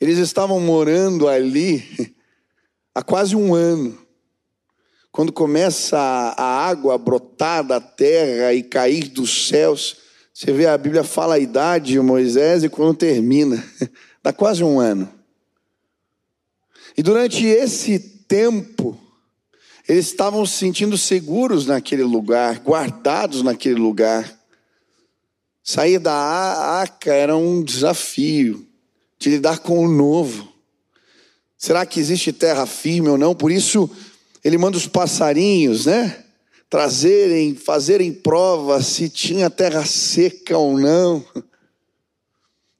eles 0.00 0.18
estavam 0.18 0.58
morando 0.58 1.28
ali 1.28 2.14
há 2.94 3.02
quase 3.02 3.36
um 3.36 3.54
ano. 3.54 3.98
Quando 5.12 5.32
começa 5.32 5.98
a 5.98 6.66
água 6.68 6.94
a 6.94 6.98
brotar 6.98 7.64
da 7.64 7.80
terra 7.80 8.54
e 8.54 8.62
cair 8.62 9.08
dos 9.08 9.48
céus, 9.48 9.96
você 10.32 10.52
vê 10.52 10.66
a 10.66 10.78
Bíblia 10.78 11.04
fala 11.04 11.34
a 11.34 11.38
idade 11.38 11.92
de 11.92 12.00
Moisés 12.00 12.64
e 12.64 12.68
quando 12.68 12.96
termina, 12.96 13.62
dá 14.22 14.32
quase 14.32 14.64
um 14.64 14.80
ano. 14.80 15.12
E 16.96 17.02
durante 17.02 17.44
esse 17.44 17.98
tempo, 17.98 18.98
eles 19.88 20.06
estavam 20.06 20.46
se 20.46 20.56
sentindo 20.56 20.96
seguros 20.96 21.66
naquele 21.66 22.04
lugar, 22.04 22.60
guardados 22.60 23.42
naquele 23.42 23.74
lugar. 23.80 24.32
Sair 25.62 25.98
da 25.98 26.14
arca 26.14 27.12
era 27.12 27.36
um 27.36 27.62
desafio 27.62 28.69
de 29.20 29.28
lidar 29.28 29.58
com 29.58 29.84
o 29.84 29.88
novo. 29.88 30.50
Será 31.56 31.84
que 31.84 32.00
existe 32.00 32.32
terra 32.32 32.64
firme 32.64 33.10
ou 33.10 33.18
não? 33.18 33.34
Por 33.34 33.52
isso, 33.52 33.88
ele 34.42 34.56
manda 34.56 34.78
os 34.78 34.86
passarinhos, 34.86 35.84
né? 35.84 36.24
Trazerem, 36.70 37.54
fazerem 37.54 38.12
prova 38.12 38.82
se 38.82 39.10
tinha 39.10 39.50
terra 39.50 39.84
seca 39.84 40.56
ou 40.56 40.78
não. 40.78 41.22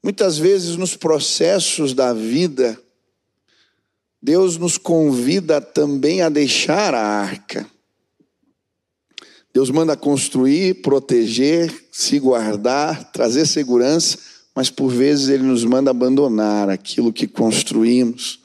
Muitas 0.03 0.39
vezes 0.39 0.77
nos 0.77 0.97
processos 0.97 1.93
da 1.93 2.15
vida, 2.15 2.81
Deus 4.23 4.57
nos 4.57 4.79
convida 4.79 5.61
também 5.61 6.23
a 6.23 6.31
deixar 6.31 6.95
a 6.95 7.03
arca. 7.03 7.69
Deus 9.53 9.69
manda 9.69 9.95
construir, 9.95 10.81
proteger, 10.81 11.71
se 11.93 12.19
guardar, 12.19 13.13
trazer 13.13 13.47
segurança, 13.47 14.30
mas 14.61 14.69
por 14.69 14.91
vezes 14.91 15.31
ele 15.31 15.43
nos 15.43 15.65
manda 15.65 15.91
abandonar 15.91 16.69
aquilo 16.69 17.15
que 17.15 17.27
construímos. 17.27 18.41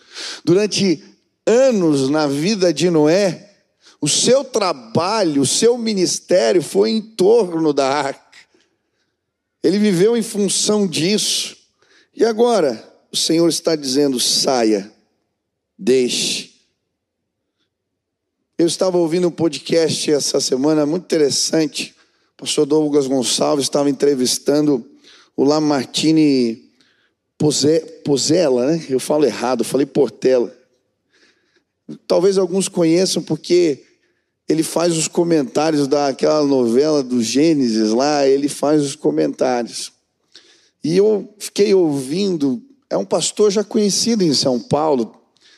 Durante 0.46 1.04
anos 1.46 2.10
na 2.10 2.26
vida 2.26 2.74
de 2.74 2.90
Noé, 2.90 3.54
o 4.00 4.08
seu 4.08 4.42
trabalho, 4.42 5.42
o 5.42 5.46
seu 5.46 5.78
ministério 5.78 6.62
foi 6.62 6.92
em 6.92 7.02
torno 7.02 7.74
da 7.74 7.86
arca. 7.86 8.38
Ele 9.62 9.78
viveu 9.78 10.16
em 10.16 10.22
função 10.22 10.88
disso. 10.88 11.58
E 12.16 12.24
agora, 12.24 12.82
o 13.12 13.18
Senhor 13.18 13.50
está 13.50 13.76
dizendo: 13.76 14.18
saia, 14.18 14.90
deixe. 15.78 16.54
Eu 18.58 18.68
estava 18.68 18.98
ouvindo 18.98 19.28
um 19.28 19.32
podcast 19.32 20.14
essa 20.14 20.40
semana 20.40 20.86
muito 20.86 21.04
interessante. 21.04 21.94
O 22.36 22.38
pastor 22.38 22.66
Douglas 22.66 23.06
Gonçalves 23.06 23.66
estava 23.66 23.90
entrevistando 23.90 24.95
o 25.36 25.44
Lamartine 25.44 26.64
Pozella, 28.04 28.68
né? 28.68 28.86
Eu 28.90 29.00
falo 29.00 29.26
errado, 29.26 29.64
falei 29.64 29.86
Portela. 29.86 30.56
Talvez 32.08 32.38
alguns 32.38 32.68
conheçam 32.68 33.22
porque 33.22 33.84
ele 34.48 34.64
faz 34.64 34.96
os 34.96 35.08
comentários 35.08 35.88
daquela 35.88 36.44
novela 36.44 37.04
do 37.04 37.22
Gênesis 37.22 37.92
lá, 37.92 38.28
ele 38.28 38.48
faz 38.48 38.82
os 38.82 38.96
comentários. 38.96 39.92
E 40.84 40.96
eu 40.98 41.34
fiquei 41.40 41.74
ouvindo, 41.74 42.62
é 42.90 42.96
um 42.96 43.06
pastor 43.06 43.52
já 43.52 43.64
conhecido 43.64 44.24
em 44.24 44.34
São 44.34 44.60
Paulo, 44.60 45.16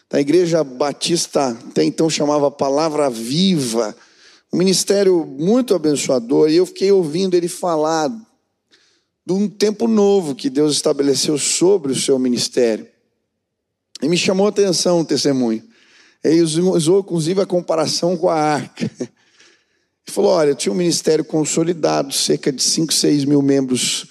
da 0.09 0.21
igreja 0.21 0.63
batista, 0.63 1.49
até 1.49 1.83
então 1.83 2.09
chamava 2.09 2.49
Palavra 2.49 3.09
Viva, 3.09 3.93
um 4.53 4.57
ministério 4.57 5.25
muito 5.25 5.75
abençoador, 5.75 6.49
e 6.49 6.55
eu 6.55 6.65
fiquei 6.65 6.91
ouvindo 6.91 7.35
ele 7.35 7.49
falar 7.49 8.09
de 9.27 9.33
um 9.33 9.49
tempo 9.49 9.89
novo 9.89 10.33
que 10.33 10.49
Deus 10.49 10.73
estabeleceu 10.73 11.37
sobre 11.37 11.91
o 11.91 11.95
seu 11.95 12.17
ministério. 12.17 12.87
E 14.01 14.07
me 14.07 14.17
chamou 14.17 14.45
a 14.45 14.49
atenção 14.49 15.01
o 15.01 15.05
testemunho. 15.05 15.61
Ele 16.23 16.43
usou, 16.43 17.01
inclusive, 17.01 17.41
a 17.41 17.45
comparação 17.45 18.15
com 18.15 18.29
a 18.29 18.35
arca. 18.35 18.89
Ele 18.97 20.13
falou: 20.13 20.31
olha, 20.31 20.55
tinha 20.55 20.71
um 20.71 20.77
ministério 20.77 21.25
consolidado, 21.25 22.13
cerca 22.13 22.53
de 22.53 22.63
5, 22.63 22.93
6 22.93 23.25
mil 23.25 23.41
membros 23.41 24.07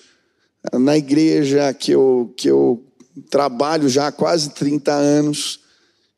na 0.75 0.99
igreja 0.99 1.73
que 1.73 1.93
eu, 1.93 2.35
que 2.37 2.51
eu 2.51 2.85
trabalho 3.31 3.89
já 3.89 4.09
há 4.09 4.13
quase 4.13 4.51
30 4.51 4.93
anos. 4.93 5.61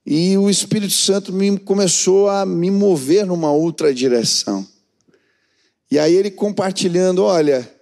E 0.05 0.37
o 0.37 0.51
Espírito 0.51 0.95
Santo 0.95 1.33
me, 1.33 1.57
começou 1.57 2.29
a 2.29 2.45
me 2.45 2.69
mover 2.69 3.25
numa 3.25 3.53
outra 3.53 3.95
direção. 3.95 4.67
E 5.89 6.01
aí 6.01 6.17
ele 6.17 6.33
compartilhando: 6.33 7.23
olha, 7.23 7.78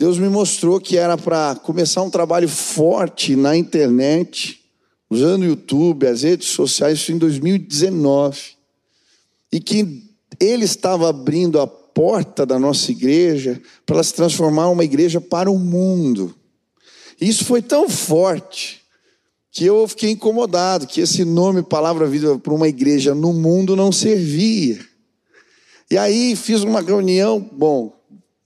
Deus 0.00 0.18
me 0.18 0.30
mostrou 0.30 0.80
que 0.80 0.96
era 0.96 1.18
para 1.18 1.54
começar 1.56 2.00
um 2.00 2.08
trabalho 2.08 2.48
forte 2.48 3.36
na 3.36 3.54
internet, 3.54 4.58
usando 5.10 5.42
o 5.42 5.44
YouTube, 5.44 6.06
as 6.06 6.22
redes 6.22 6.48
sociais, 6.48 7.00
isso 7.00 7.12
em 7.12 7.18
2019. 7.18 8.56
E 9.52 9.60
que 9.60 10.02
ele 10.40 10.64
estava 10.64 11.10
abrindo 11.10 11.60
a 11.60 11.66
porta 11.66 12.46
da 12.46 12.58
nossa 12.58 12.90
igreja 12.90 13.60
para 13.84 13.96
ela 13.96 14.02
se 14.02 14.14
transformar 14.14 14.70
uma 14.70 14.84
igreja 14.84 15.20
para 15.20 15.50
o 15.50 15.58
mundo. 15.58 16.34
E 17.20 17.28
isso 17.28 17.44
foi 17.44 17.60
tão 17.60 17.86
forte 17.86 18.80
que 19.52 19.66
eu 19.66 19.86
fiquei 19.86 20.12
incomodado 20.12 20.86
que 20.86 21.02
esse 21.02 21.26
nome 21.26 21.62
Palavra 21.62 22.06
Vida 22.06 22.38
para 22.38 22.54
uma 22.54 22.68
igreja 22.68 23.14
no 23.14 23.34
mundo 23.34 23.76
não 23.76 23.92
servia. 23.92 24.80
E 25.90 25.98
aí 25.98 26.34
fiz 26.36 26.62
uma 26.62 26.80
reunião, 26.80 27.38
bom, 27.38 27.99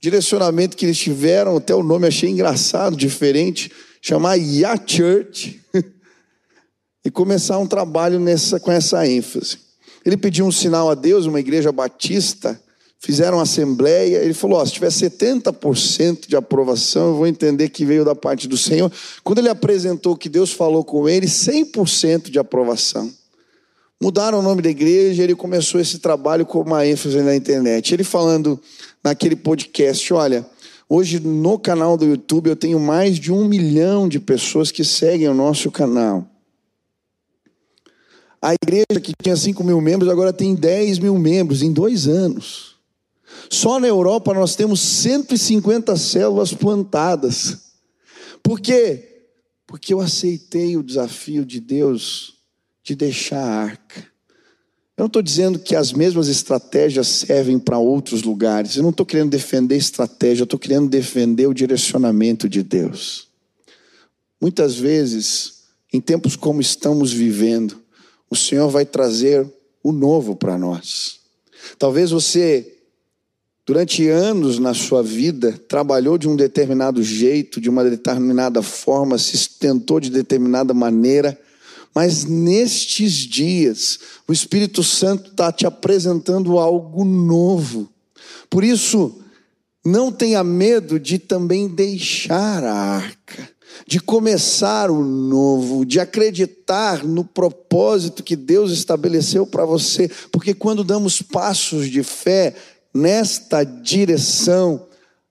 direcionamento 0.05 0.77
que 0.77 0.85
eles 0.85 0.99
tiveram, 0.99 1.57
até 1.57 1.73
o 1.73 1.81
nome 1.81 2.07
achei 2.07 2.29
engraçado, 2.29 2.95
diferente, 2.95 3.71
chamar 3.99 4.35
Ya 4.35 4.79
Church, 4.85 5.59
e 7.03 7.09
começar 7.09 7.57
um 7.57 7.65
trabalho 7.65 8.19
nessa, 8.19 8.59
com 8.59 8.71
essa 8.71 9.07
ênfase. 9.07 9.57
Ele 10.05 10.15
pediu 10.15 10.45
um 10.45 10.51
sinal 10.51 10.91
a 10.91 10.93
Deus, 10.93 11.25
uma 11.25 11.39
igreja 11.39 11.71
batista, 11.71 12.61
fizeram 12.99 13.39
assembleia, 13.39 14.19
ele 14.19 14.35
falou: 14.35 14.61
oh, 14.61 14.65
se 14.65 14.73
tiver 14.73 14.89
70% 14.89 16.27
de 16.27 16.35
aprovação, 16.35 17.07
eu 17.07 17.15
vou 17.15 17.25
entender 17.25 17.69
que 17.69 17.83
veio 17.83 18.05
da 18.05 18.13
parte 18.13 18.47
do 18.47 18.57
Senhor. 18.57 18.91
Quando 19.23 19.39
ele 19.39 19.49
apresentou 19.49 20.15
que 20.15 20.29
Deus 20.29 20.51
falou 20.51 20.83
com 20.83 21.09
ele, 21.09 21.25
100% 21.25 22.29
de 22.29 22.37
aprovação. 22.37 23.11
Mudaram 23.99 24.39
o 24.39 24.41
nome 24.43 24.61
da 24.61 24.69
igreja, 24.69 25.23
ele 25.23 25.33
começou 25.33 25.81
esse 25.81 25.97
trabalho 25.97 26.45
com 26.45 26.61
uma 26.61 26.85
ênfase 26.85 27.19
na 27.21 27.35
internet. 27.35 27.91
Ele 27.91 28.03
falando 28.03 28.61
naquele 29.05 29.35
podcast: 29.35 30.11
olha, 30.11 30.45
hoje 30.89 31.19
no 31.19 31.59
canal 31.59 31.95
do 31.95 32.05
YouTube 32.05 32.49
eu 32.49 32.55
tenho 32.55 32.79
mais 32.79 33.19
de 33.19 33.31
um 33.31 33.47
milhão 33.47 34.09
de 34.09 34.19
pessoas 34.19 34.71
que 34.71 34.83
seguem 34.83 35.29
o 35.29 35.33
nosso 35.33 35.69
canal. 35.71 36.27
A 38.41 38.53
igreja 38.53 38.99
que 39.01 39.13
tinha 39.21 39.35
5 39.35 39.63
mil 39.63 39.79
membros 39.79 40.09
agora 40.09 40.33
tem 40.33 40.53
10 40.55 40.99
mil 40.99 41.17
membros 41.17 41.61
em 41.61 41.71
dois 41.71 42.07
anos. 42.07 42.75
Só 43.49 43.79
na 43.79 43.87
Europa 43.87 44.33
nós 44.33 44.55
temos 44.55 44.79
150 44.81 45.95
células 45.95 46.53
plantadas. 46.53 47.73
Por 48.43 48.59
quê? 48.59 49.25
Porque 49.65 49.93
eu 49.93 49.99
aceitei 49.99 50.77
o 50.77 50.83
desafio 50.83 51.43
de 51.43 51.59
Deus 51.59 52.35
de 52.83 52.95
deixar 52.95 53.39
a 53.39 53.63
arca. 53.63 54.14
Eu 54.97 55.01
não 55.03 55.07
estou 55.07 55.21
dizendo 55.21 55.59
que 55.59 55.75
as 55.75 55.91
mesmas 55.91 56.29
estratégias 56.29 57.07
servem 57.07 57.59
para 57.59 57.77
outros 57.77 58.23
lugares. 58.23 58.77
Eu 58.77 58.83
não 58.83 58.91
estou 58.91 59.05
querendo 59.05 59.29
defender 59.29 59.75
estratégia, 59.75 60.43
eu 60.43 60.45
estou 60.45 60.57
querendo 60.57 60.87
defender 60.87 61.47
o 61.47 61.53
direcionamento 61.53 62.47
de 62.47 62.63
Deus. 62.63 63.27
Muitas 64.39 64.75
vezes, 64.75 65.63
em 65.91 65.99
tempos 65.99 66.37
como 66.37 66.61
estamos 66.61 67.11
vivendo, 67.11 67.77
o 68.29 68.37
Senhor 68.37 68.69
vai 68.69 68.85
trazer 68.85 69.45
o 69.83 69.91
novo 69.91 70.33
para 70.33 70.57
nós. 70.57 71.19
Talvez 71.77 72.11
você, 72.11 72.77
durante 73.65 74.07
anos 74.07 74.59
na 74.59 74.73
sua 74.73 75.03
vida, 75.03 75.59
trabalhou 75.67 76.17
de 76.17 76.29
um 76.29 76.37
determinado 76.37 77.03
jeito, 77.03 77.59
de 77.59 77.69
uma 77.69 77.83
determinada 77.83 78.61
forma, 78.61 79.17
se 79.17 79.37
sustentou 79.37 79.99
de 79.99 80.09
determinada 80.09 80.73
maneira, 80.73 81.37
mas 81.95 82.25
nestes 82.25 83.13
dias, 83.13 83.99
o 84.27 84.33
Espírito 84.33 84.83
Santo 84.83 85.31
está 85.31 85.49
te 85.49 85.65
apresentando 85.65 86.59
algo 86.59 87.05
novo. 87.05 87.89
Por 88.49 88.65
isso, 88.65 89.21
não 89.83 90.11
tenha 90.11 90.43
medo 90.43 90.99
de 90.99 91.17
também 91.17 91.69
deixar 91.69 92.65
a 92.65 92.73
arca, 92.73 93.49
de 93.87 94.01
começar 94.01 94.91
o 94.91 95.05
novo, 95.05 95.85
de 95.85 95.97
acreditar 95.97 97.01
no 97.05 97.23
propósito 97.23 98.23
que 98.23 98.35
Deus 98.35 98.71
estabeleceu 98.71 99.47
para 99.47 99.63
você, 99.63 100.11
porque 100.33 100.53
quando 100.53 100.83
damos 100.83 101.21
passos 101.21 101.89
de 101.89 102.03
fé 102.03 102.55
nesta 102.93 103.63
direção, 103.63 104.85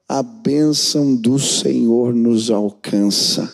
a 0.09 0.23
bênção 0.23 1.15
do 1.15 1.39
Senhor 1.39 2.15
nos 2.15 2.51
alcança. 2.51 3.53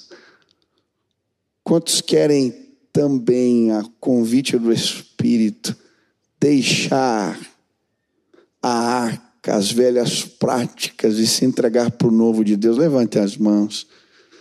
Quantos 1.64 2.00
querem 2.00 2.59
também 2.92 3.70
a 3.72 3.84
convite 4.00 4.58
do 4.58 4.72
Espírito, 4.72 5.76
deixar 6.40 7.38
a 8.62 8.68
arca, 8.68 9.54
as 9.54 9.70
velhas 9.72 10.24
práticas 10.24 11.18
e 11.18 11.26
se 11.26 11.44
entregar 11.44 11.90
para 11.90 12.08
o 12.08 12.12
novo 12.12 12.44
de 12.44 12.56
Deus. 12.56 12.76
Levante 12.76 13.18
as 13.18 13.36
mãos. 13.36 13.86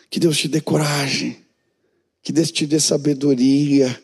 Que 0.09 0.19
Deus 0.19 0.37
te 0.37 0.47
dê 0.47 0.59
coragem, 0.59 1.37
que 2.23 2.31
Deus 2.31 2.51
te 2.51 2.65
dê 2.65 2.79
sabedoria, 2.79 3.95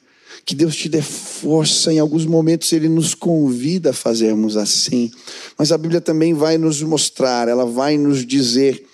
que 0.46 0.54
Deus 0.54 0.76
te 0.76 0.88
dê 0.88 1.02
força. 1.02 1.92
Em 1.92 1.98
alguns 1.98 2.26
momentos 2.26 2.72
Ele 2.72 2.88
nos 2.88 3.16
convida 3.16 3.90
a 3.90 3.94
fazermos 3.94 4.56
assim, 4.56 5.12
mas 5.58 5.72
a 5.72 5.78
Bíblia 5.78 6.00
também 6.00 6.34
vai 6.34 6.58
nos 6.60 6.82
mostrar, 6.84 7.48
ela 7.48 7.66
vai 7.66 7.98
nos 7.98 8.26
dizer 8.26 8.86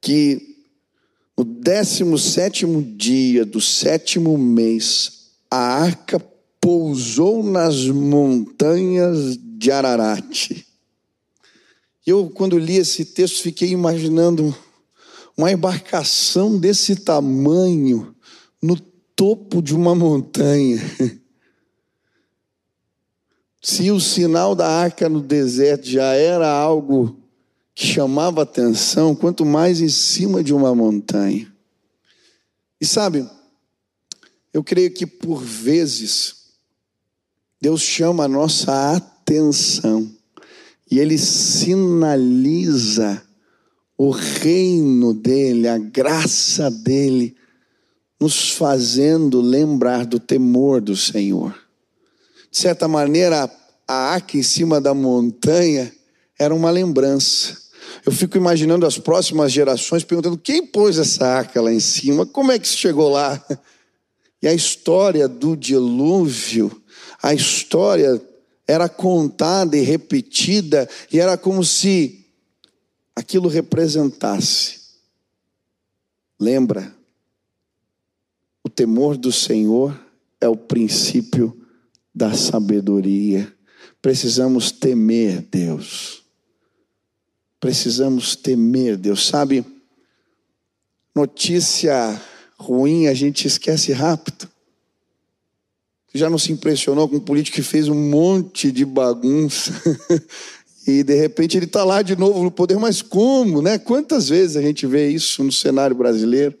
que 0.00 0.53
no 1.36 1.44
décimo 1.44 2.16
sétimo 2.16 2.82
dia 2.82 3.44
do 3.44 3.60
sétimo 3.60 4.38
mês, 4.38 5.30
a 5.50 5.58
arca 5.58 6.20
pousou 6.60 7.42
nas 7.42 7.86
montanhas 7.86 9.36
de 9.36 9.70
Ararat. 9.70 10.64
Eu, 12.06 12.30
quando 12.30 12.58
li 12.58 12.76
esse 12.76 13.04
texto, 13.04 13.42
fiquei 13.42 13.70
imaginando 13.70 14.54
uma 15.36 15.50
embarcação 15.50 16.58
desse 16.58 16.96
tamanho 16.96 18.14
no 18.62 18.78
topo 18.78 19.60
de 19.60 19.74
uma 19.74 19.94
montanha. 19.94 20.80
Se 23.60 23.90
o 23.90 23.98
sinal 23.98 24.54
da 24.54 24.68
arca 24.68 25.08
no 25.08 25.20
deserto 25.20 25.86
já 25.86 26.12
era 26.14 26.48
algo 26.48 27.23
que 27.74 27.86
chamava 27.86 28.42
atenção, 28.42 29.14
quanto 29.14 29.44
mais 29.44 29.80
em 29.80 29.88
cima 29.88 30.44
de 30.44 30.54
uma 30.54 30.74
montanha. 30.74 31.52
E 32.80 32.86
sabe, 32.86 33.28
eu 34.52 34.62
creio 34.62 34.92
que 34.92 35.06
por 35.06 35.42
vezes 35.42 36.36
Deus 37.60 37.82
chama 37.82 38.24
a 38.24 38.28
nossa 38.28 38.94
atenção 38.94 40.08
e 40.88 41.00
Ele 41.00 41.18
sinaliza 41.18 43.20
o 43.98 44.10
reino 44.10 45.12
dEle, 45.12 45.66
a 45.66 45.78
graça 45.78 46.70
dEle, 46.70 47.36
nos 48.20 48.50
fazendo 48.50 49.40
lembrar 49.40 50.06
do 50.06 50.20
temor 50.20 50.80
do 50.80 50.96
Senhor. 50.96 51.58
De 52.50 52.58
certa 52.58 52.86
maneira, 52.86 53.50
a 53.88 53.94
arca 53.94 54.36
em 54.36 54.42
cima 54.42 54.80
da 54.80 54.94
montanha 54.94 55.92
era 56.38 56.54
uma 56.54 56.70
lembrança 56.70 57.63
eu 58.04 58.12
fico 58.12 58.36
imaginando 58.36 58.86
as 58.86 58.98
próximas 58.98 59.52
gerações 59.52 60.04
perguntando 60.04 60.38
quem 60.38 60.66
pôs 60.66 60.98
essa 60.98 61.26
arca 61.26 61.60
lá 61.60 61.72
em 61.72 61.80
cima, 61.80 62.26
como 62.26 62.52
é 62.52 62.58
que 62.58 62.68
chegou 62.68 63.10
lá? 63.10 63.44
E 64.42 64.48
a 64.48 64.52
história 64.52 65.26
do 65.26 65.56
dilúvio, 65.56 66.82
a 67.22 67.32
história 67.32 68.20
era 68.66 68.88
contada 68.88 69.76
e 69.76 69.80
repetida, 69.80 70.88
e 71.12 71.20
era 71.20 71.36
como 71.36 71.64
se 71.64 72.26
aquilo 73.14 73.48
representasse. 73.48 74.80
Lembra, 76.38 76.94
o 78.62 78.68
temor 78.68 79.16
do 79.16 79.30
Senhor 79.30 79.98
é 80.40 80.48
o 80.48 80.56
princípio 80.56 81.56
da 82.14 82.34
sabedoria. 82.34 83.52
Precisamos 84.00 84.70
temer 84.70 85.42
Deus. 85.42 86.23
Precisamos 87.64 88.36
temer 88.36 88.94
Deus. 88.94 89.26
Sabe, 89.26 89.64
notícia 91.16 92.20
ruim 92.58 93.06
a 93.06 93.14
gente 93.14 93.46
esquece 93.46 93.90
rápido. 93.90 94.46
Já 96.12 96.28
não 96.28 96.36
se 96.36 96.52
impressionou 96.52 97.08
com 97.08 97.16
um 97.16 97.20
político 97.20 97.54
que 97.54 97.62
fez 97.62 97.88
um 97.88 97.94
monte 97.94 98.70
de 98.70 98.84
bagunça 98.84 99.72
e 100.86 101.02
de 101.02 101.14
repente 101.14 101.56
ele 101.56 101.64
está 101.64 101.82
lá 101.84 102.02
de 102.02 102.14
novo 102.14 102.44
no 102.44 102.50
poder, 102.50 102.78
mas 102.78 103.00
como, 103.00 103.62
né? 103.62 103.78
Quantas 103.78 104.28
vezes 104.28 104.58
a 104.58 104.60
gente 104.60 104.86
vê 104.86 105.08
isso 105.08 105.42
no 105.42 105.50
cenário 105.50 105.96
brasileiro? 105.96 106.54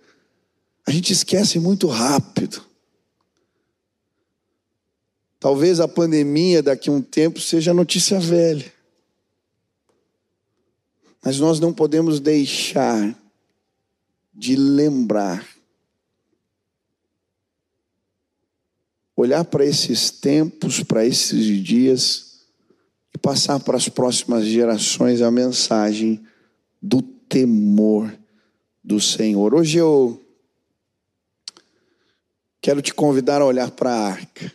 A 0.86 0.90
gente 0.90 1.12
esquece 1.12 1.58
muito 1.58 1.86
rápido. 1.86 2.64
Talvez 5.38 5.80
a 5.80 5.86
pandemia 5.86 6.62
daqui 6.62 6.88
a 6.88 6.92
um 6.94 7.02
tempo 7.02 7.42
seja 7.42 7.74
notícia 7.74 8.18
velha. 8.18 8.72
Mas 11.24 11.40
nós 11.40 11.58
não 11.58 11.72
podemos 11.72 12.20
deixar 12.20 13.18
de 14.34 14.56
lembrar. 14.56 15.48
Olhar 19.16 19.44
para 19.44 19.64
esses 19.64 20.10
tempos, 20.10 20.82
para 20.82 21.06
esses 21.06 21.46
dias 21.64 22.42
e 23.14 23.16
passar 23.16 23.58
para 23.60 23.76
as 23.76 23.88
próximas 23.88 24.44
gerações 24.44 25.22
a 25.22 25.30
mensagem 25.30 26.22
do 26.82 27.00
temor 27.00 28.12
do 28.82 29.00
Senhor. 29.00 29.54
Hoje 29.54 29.78
eu 29.78 30.20
quero 32.60 32.82
te 32.82 32.92
convidar 32.92 33.40
a 33.40 33.46
olhar 33.46 33.70
para 33.70 33.90
a 33.90 34.06
arca. 34.08 34.52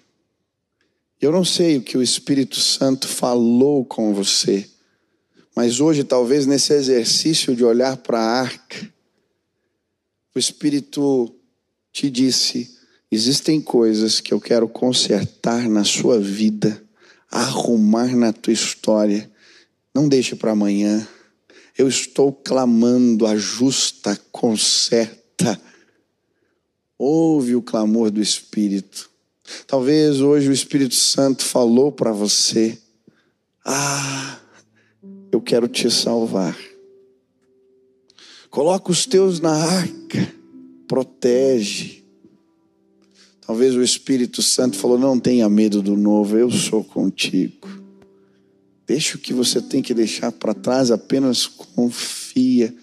Eu 1.19 1.31
não 1.31 1.43
sei 1.43 1.77
o 1.77 1.81
que 1.81 1.97
o 1.97 2.03
Espírito 2.03 2.59
Santo 2.59 3.07
falou 3.07 3.83
com 3.83 4.13
você, 4.13 4.69
mas 5.55 5.79
hoje, 5.79 6.03
talvez 6.03 6.45
nesse 6.45 6.73
exercício 6.73 7.55
de 7.55 7.63
olhar 7.63 7.97
para 7.97 8.19
a 8.19 8.41
arca, 8.41 8.93
o 10.35 10.39
Espírito 10.39 11.35
te 11.91 12.09
disse: 12.09 12.77
existem 13.11 13.59
coisas 13.59 14.19
que 14.19 14.33
eu 14.33 14.39
quero 14.39 14.67
consertar 14.67 15.67
na 15.67 15.83
sua 15.83 16.19
vida, 16.19 16.81
arrumar 17.29 18.15
na 18.15 18.31
tua 18.31 18.53
história. 18.53 19.29
Não 19.93 20.07
deixe 20.07 20.35
para 20.35 20.51
amanhã. 20.51 21.07
Eu 21.77 21.87
estou 21.87 22.31
clamando, 22.31 23.25
ajusta, 23.25 24.19
conserta. 24.31 25.59
Ouve 26.97 27.55
o 27.55 27.61
clamor 27.61 28.11
do 28.11 28.21
Espírito. 28.21 29.09
Talvez 29.65 30.21
hoje 30.21 30.49
o 30.49 30.53
Espírito 30.53 30.95
Santo 30.95 31.43
falou 31.43 31.91
para 31.91 32.11
você: 32.11 32.77
Ah, 33.65 34.38
eu 35.31 35.41
quero 35.41 35.67
te 35.67 35.89
salvar. 35.89 36.57
Coloca 38.49 38.91
os 38.91 39.05
teus 39.05 39.39
na 39.39 39.51
arca, 39.51 40.33
protege. 40.87 42.03
Talvez 43.45 43.75
o 43.75 43.81
Espírito 43.81 44.41
Santo 44.41 44.77
falou: 44.77 44.97
Não 44.97 45.19
tenha 45.19 45.47
medo 45.47 45.81
do 45.81 45.95
novo, 45.95 46.37
eu 46.37 46.49
sou 46.49 46.83
contigo. 46.83 47.67
Deixa 48.87 49.17
o 49.17 49.19
que 49.19 49.33
você 49.33 49.61
tem 49.61 49.83
que 49.83 49.93
deixar 49.93 50.31
para 50.31 50.53
trás, 50.53 50.89
apenas 50.89 51.45
confia. 51.45 52.73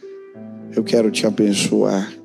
Eu 0.75 0.85
quero 0.85 1.11
te 1.11 1.27
abençoar. 1.27 2.17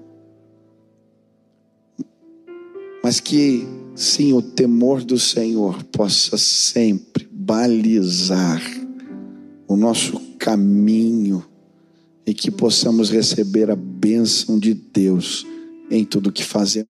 Mas 3.04 3.20
que 3.20 3.66
sim, 3.96 4.34
o 4.34 4.42
temor 4.42 5.04
do 5.04 5.18
Senhor 5.18 5.84
possa 5.86 6.38
sempre 6.38 7.28
balizar 7.32 8.62
o 9.72 9.78
nosso 9.78 10.20
caminho 10.38 11.46
e 12.26 12.34
que 12.34 12.52
possamos 12.52 13.10
receber 13.10 13.72
a 13.72 13.76
bênção 13.76 14.60
de 14.60 14.74
Deus 14.74 15.46
em 15.90 16.04
tudo 16.04 16.32
que 16.32 16.44
fazemos. 16.44 16.90